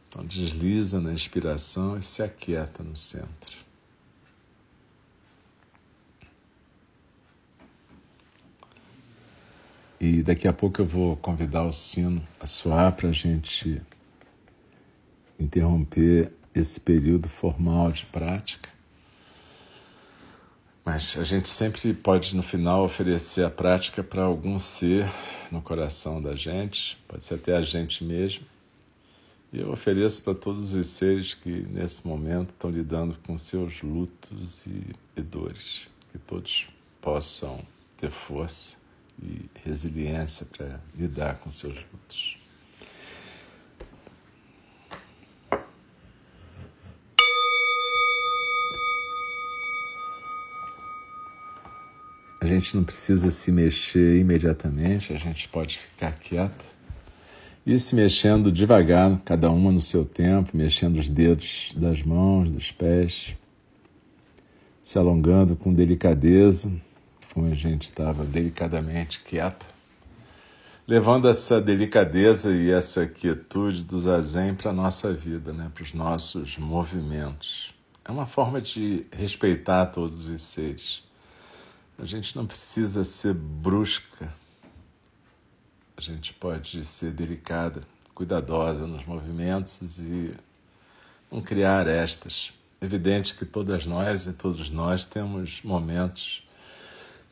Então 0.07 0.25
desliza 0.25 1.01
na 1.01 1.13
inspiração 1.13 1.99
e 1.99 2.03
se 2.03 2.23
aquieta 2.23 2.85
no 2.85 2.95
centro. 2.97 3.57
E 10.03 10.21
daqui 10.21 10.49
a 10.49 10.53
pouco 10.53 10.81
eu 10.83 10.85
vou 10.85 11.17
convidar 11.17 11.63
o 11.63 11.73
sino 11.73 12.27
a 12.41 12.47
soar 12.49 12.93
para 12.93 13.11
a 13.11 13.13
gente 13.13 13.81
interromper 15.39 16.33
esse 16.53 16.81
período 16.81 17.29
formal 17.29 17.93
de 17.93 18.05
prática. 18.07 18.69
Mas 20.85 21.17
a 21.17 21.23
gente 21.23 21.49
sempre 21.49 21.95
pode, 21.95 22.35
no 22.35 22.43
final, 22.43 22.83
oferecer 22.85 23.45
a 23.45 23.51
prática 23.51 24.03
para 24.03 24.25
algum 24.25 24.59
ser 24.59 25.09
no 25.53 25.63
coração 25.63 26.21
da 26.21 26.35
gente, 26.35 26.99
pode 27.07 27.23
ser 27.23 27.35
até 27.35 27.57
a 27.57 27.63
gente 27.63 28.03
mesmo. 28.03 28.45
E 29.53 29.61
eu 29.61 29.71
ofereço 29.71 30.21
para 30.23 30.35
todos 30.35 30.75
os 30.75 30.89
seres 30.89 31.33
que, 31.33 31.65
nesse 31.71 32.05
momento, 32.05 32.51
estão 32.51 32.71
lidando 32.71 33.17
com 33.25 33.39
seus 33.39 33.81
lutos 33.83 34.67
e, 34.67 35.23
dores, 35.23 35.83
que 36.11 36.19
todos 36.19 36.67
possam 37.01 37.61
ter 38.01 38.11
força 38.11 38.82
e 39.21 39.51
resiliência 39.65 40.47
para 40.47 40.81
lidar 40.95 41.37
com 41.39 41.51
seus 41.51 41.75
lutos. 41.75 42.37
A 52.41 52.47
gente 52.47 52.77
não 52.77 52.83
precisa 52.83 53.31
se 53.31 53.53
mexer 53.53 54.17
imediatamente, 54.19 55.13
a 55.13 55.17
gente 55.17 55.49
pode 55.49 55.79
ficar 55.79 56.13
quieto 56.19 56.65
e 57.65 57.79
se 57.79 57.95
mexendo 57.95 58.51
devagar, 58.51 59.21
cada 59.25 59.49
uma 59.49 59.71
no 59.71 59.81
seu 59.81 60.05
tempo, 60.05 60.57
mexendo 60.57 60.97
os 60.97 61.09
dedos 61.09 61.73
das 61.77 62.03
mãos, 62.03 62.51
dos 62.51 62.73
pés, 62.73 63.37
se 64.83 64.99
alongando 64.99 65.55
com 65.55 65.73
delicadeza 65.73 66.73
a 67.37 67.55
gente 67.55 67.85
estava 67.85 68.25
delicadamente 68.25 69.21
quieta, 69.21 69.65
levando 70.87 71.29
essa 71.29 71.61
delicadeza 71.61 72.53
e 72.53 72.71
essa 72.71 73.07
quietude 73.07 73.83
do 73.83 73.99
zazen 73.99 74.55
para 74.55 74.71
a 74.71 74.75
nossa 74.75 75.13
vida, 75.13 75.53
né? 75.53 75.71
para 75.75 75.83
os 75.83 75.95
nossos 75.95 76.59
movimentos. 76.59 77.73
É 78.05 78.11
uma 78.11 78.27
forma 78.27 78.61
de 78.61 79.07
respeitar 79.11 79.87
todos 79.87 80.27
os 80.27 80.43
seres. 80.43 81.03
A 81.99 82.05
gente 82.05 82.37
não 82.37 82.47
precisa 82.47 83.05
ser 83.05 83.33
brusca, 83.33 84.33
a 85.97 86.01
gente 86.01 86.35
pode 86.35 86.85
ser 86.85 87.13
delicada, 87.13 87.83
cuidadosa 88.15 88.87
nos 88.87 89.07
movimentos 89.07 89.99
e 90.01 90.35
não 91.31 91.41
criar 91.41 91.87
estas. 91.87 92.53
Evidente 92.81 93.35
que 93.35 93.47
todas 93.47 93.87
nós 93.87 94.27
e 94.27 94.33
todos 94.33 94.69
nós 94.69 95.07
temos 95.07 95.63
momentos 95.63 96.43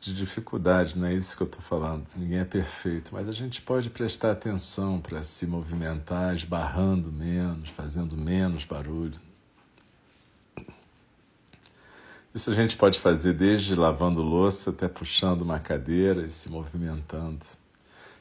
de 0.01 0.15
dificuldade, 0.15 0.97
não 0.97 1.05
é 1.05 1.13
isso 1.13 1.37
que 1.37 1.43
eu 1.43 1.47
estou 1.47 1.61
falando. 1.61 2.07
Ninguém 2.17 2.39
é 2.39 2.45
perfeito, 2.45 3.13
mas 3.13 3.29
a 3.29 3.31
gente 3.31 3.61
pode 3.61 3.91
prestar 3.91 4.31
atenção 4.31 4.99
para 4.99 5.23
se 5.23 5.45
movimentar, 5.45 6.33
esbarrando 6.35 7.11
menos, 7.11 7.69
fazendo 7.69 8.17
menos 8.17 8.65
barulho. 8.65 9.21
Isso 12.33 12.49
a 12.49 12.55
gente 12.55 12.75
pode 12.75 12.99
fazer 12.99 13.33
desde 13.33 13.75
lavando 13.75 14.23
louça 14.23 14.71
até 14.71 14.87
puxando 14.87 15.41
uma 15.41 15.59
cadeira 15.59 16.25
e 16.25 16.31
se 16.31 16.49
movimentando. 16.49 17.45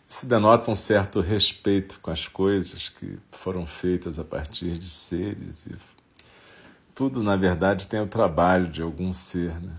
Isso 0.06 0.26
denota 0.26 0.70
um 0.70 0.76
certo 0.76 1.20
respeito 1.20 1.98
com 2.00 2.10
as 2.10 2.28
coisas 2.28 2.90
que 2.90 3.18
foram 3.32 3.66
feitas 3.66 4.18
a 4.18 4.24
partir 4.24 4.76
de 4.76 4.90
seres 4.90 5.64
e 5.64 5.74
tudo, 6.94 7.22
na 7.22 7.36
verdade, 7.36 7.88
tem 7.88 8.00
o 8.00 8.06
trabalho 8.06 8.68
de 8.68 8.82
algum 8.82 9.10
ser, 9.10 9.58
né? 9.58 9.74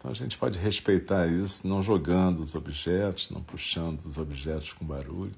Então 0.00 0.10
a 0.10 0.14
gente 0.14 0.38
pode 0.38 0.58
respeitar 0.58 1.26
isso, 1.26 1.68
não 1.68 1.82
jogando 1.82 2.40
os 2.40 2.54
objetos, 2.54 3.28
não 3.28 3.42
puxando 3.42 4.00
os 4.00 4.16
objetos 4.16 4.72
com 4.72 4.82
barulho, 4.82 5.34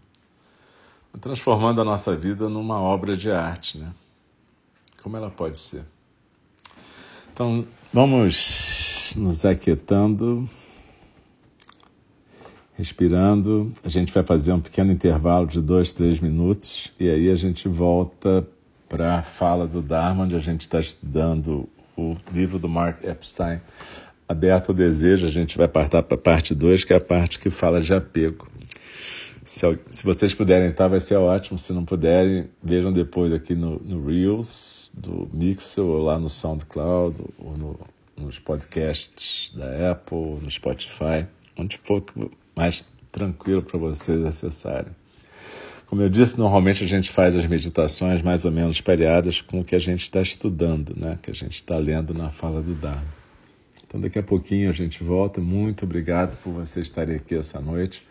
transformando 1.20 1.80
a 1.80 1.84
nossa 1.84 2.14
vida 2.14 2.48
numa 2.48 2.80
obra 2.80 3.16
de 3.16 3.28
arte, 3.28 3.76
né? 3.76 3.92
Como 5.02 5.16
ela 5.16 5.28
pode 5.28 5.58
ser. 5.58 5.82
Então 7.32 7.66
vamos 7.92 9.14
nos 9.16 9.44
aquietando, 9.44 10.48
respirando. 12.74 13.72
A 13.82 13.88
gente 13.88 14.12
vai 14.12 14.22
fazer 14.22 14.52
um 14.52 14.60
pequeno 14.60 14.92
intervalo 14.92 15.48
de 15.48 15.60
dois, 15.60 15.90
três 15.90 16.20
minutos 16.20 16.92
e 17.00 17.10
aí 17.10 17.28
a 17.32 17.34
gente 17.34 17.68
volta 17.68 18.46
para 18.88 19.18
a 19.18 19.22
fala 19.22 19.66
do 19.66 19.82
Dharma, 19.82 20.22
onde 20.22 20.36
a 20.36 20.40
gente 20.40 20.60
está 20.60 20.78
estudando 20.78 21.68
o 21.96 22.16
livro 22.32 22.60
do 22.60 22.68
Mark 22.68 23.02
Epstein, 23.02 23.60
aberto 24.32 24.70
ao 24.70 24.74
desejo, 24.74 25.26
a 25.26 25.30
gente 25.30 25.56
vai 25.56 25.68
partir 25.68 26.02
para 26.02 26.14
a 26.14 26.18
parte 26.18 26.54
2, 26.54 26.84
que 26.84 26.92
é 26.92 26.96
a 26.96 27.00
parte 27.00 27.38
que 27.38 27.50
fala 27.50 27.80
de 27.80 27.94
apego. 27.94 28.48
Se, 29.44 29.60
se, 29.88 30.04
vocês 30.04 30.34
puderem 30.34 30.70
estar, 30.70 30.88
vai 30.88 31.00
ser 31.00 31.16
ótimo. 31.16 31.58
Se 31.58 31.72
não 31.72 31.84
puderem, 31.84 32.48
vejam 32.62 32.92
depois 32.92 33.32
aqui 33.32 33.54
no, 33.54 33.78
no 33.80 34.06
Reels, 34.06 34.92
do 34.96 35.28
Mixel, 35.32 35.86
ou 35.86 36.04
lá 36.04 36.18
no 36.18 36.28
SoundCloud, 36.28 37.16
ou 37.38 37.56
no, 37.56 37.80
nos 38.16 38.38
podcasts 38.38 39.52
da 39.54 39.90
Apple, 39.90 40.38
no 40.40 40.50
Spotify, 40.50 41.26
onde 41.56 41.78
for 41.84 42.04
mais 42.54 42.86
tranquilo 43.10 43.62
para 43.62 43.78
vocês 43.78 44.24
acessarem. 44.24 44.92
Como 45.86 46.00
eu 46.00 46.08
disse, 46.08 46.38
normalmente 46.38 46.82
a 46.84 46.86
gente 46.86 47.10
faz 47.10 47.36
as 47.36 47.44
meditações 47.44 48.22
mais 48.22 48.46
ou 48.46 48.50
menos 48.50 48.80
pareadas 48.80 49.42
com 49.42 49.60
o 49.60 49.64
que 49.64 49.74
a 49.74 49.78
gente 49.78 50.02
está 50.02 50.22
estudando, 50.22 50.94
né? 50.96 51.18
que 51.20 51.30
a 51.30 51.34
gente 51.34 51.56
está 51.56 51.76
lendo 51.76 52.14
na 52.14 52.30
fala 52.30 52.62
do 52.62 52.74
Dharma. 52.74 53.21
Então, 53.92 54.00
daqui 54.00 54.18
a 54.18 54.22
pouquinho 54.22 54.70
a 54.70 54.72
gente 54.72 55.04
volta. 55.04 55.38
Muito 55.38 55.84
obrigado 55.84 56.34
por 56.42 56.50
você 56.50 56.80
estarem 56.80 57.16
aqui 57.16 57.34
essa 57.34 57.60
noite. 57.60 58.02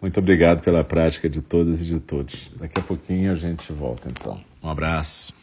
Muito 0.00 0.18
obrigado 0.18 0.62
pela 0.62 0.82
prática 0.82 1.28
de 1.28 1.42
todas 1.42 1.82
e 1.82 1.84
de 1.84 2.00
todos. 2.00 2.50
Daqui 2.56 2.78
a 2.78 2.82
pouquinho 2.82 3.30
a 3.30 3.34
gente 3.34 3.70
volta, 3.70 4.08
então. 4.08 4.40
Um 4.62 4.70
abraço. 4.70 5.37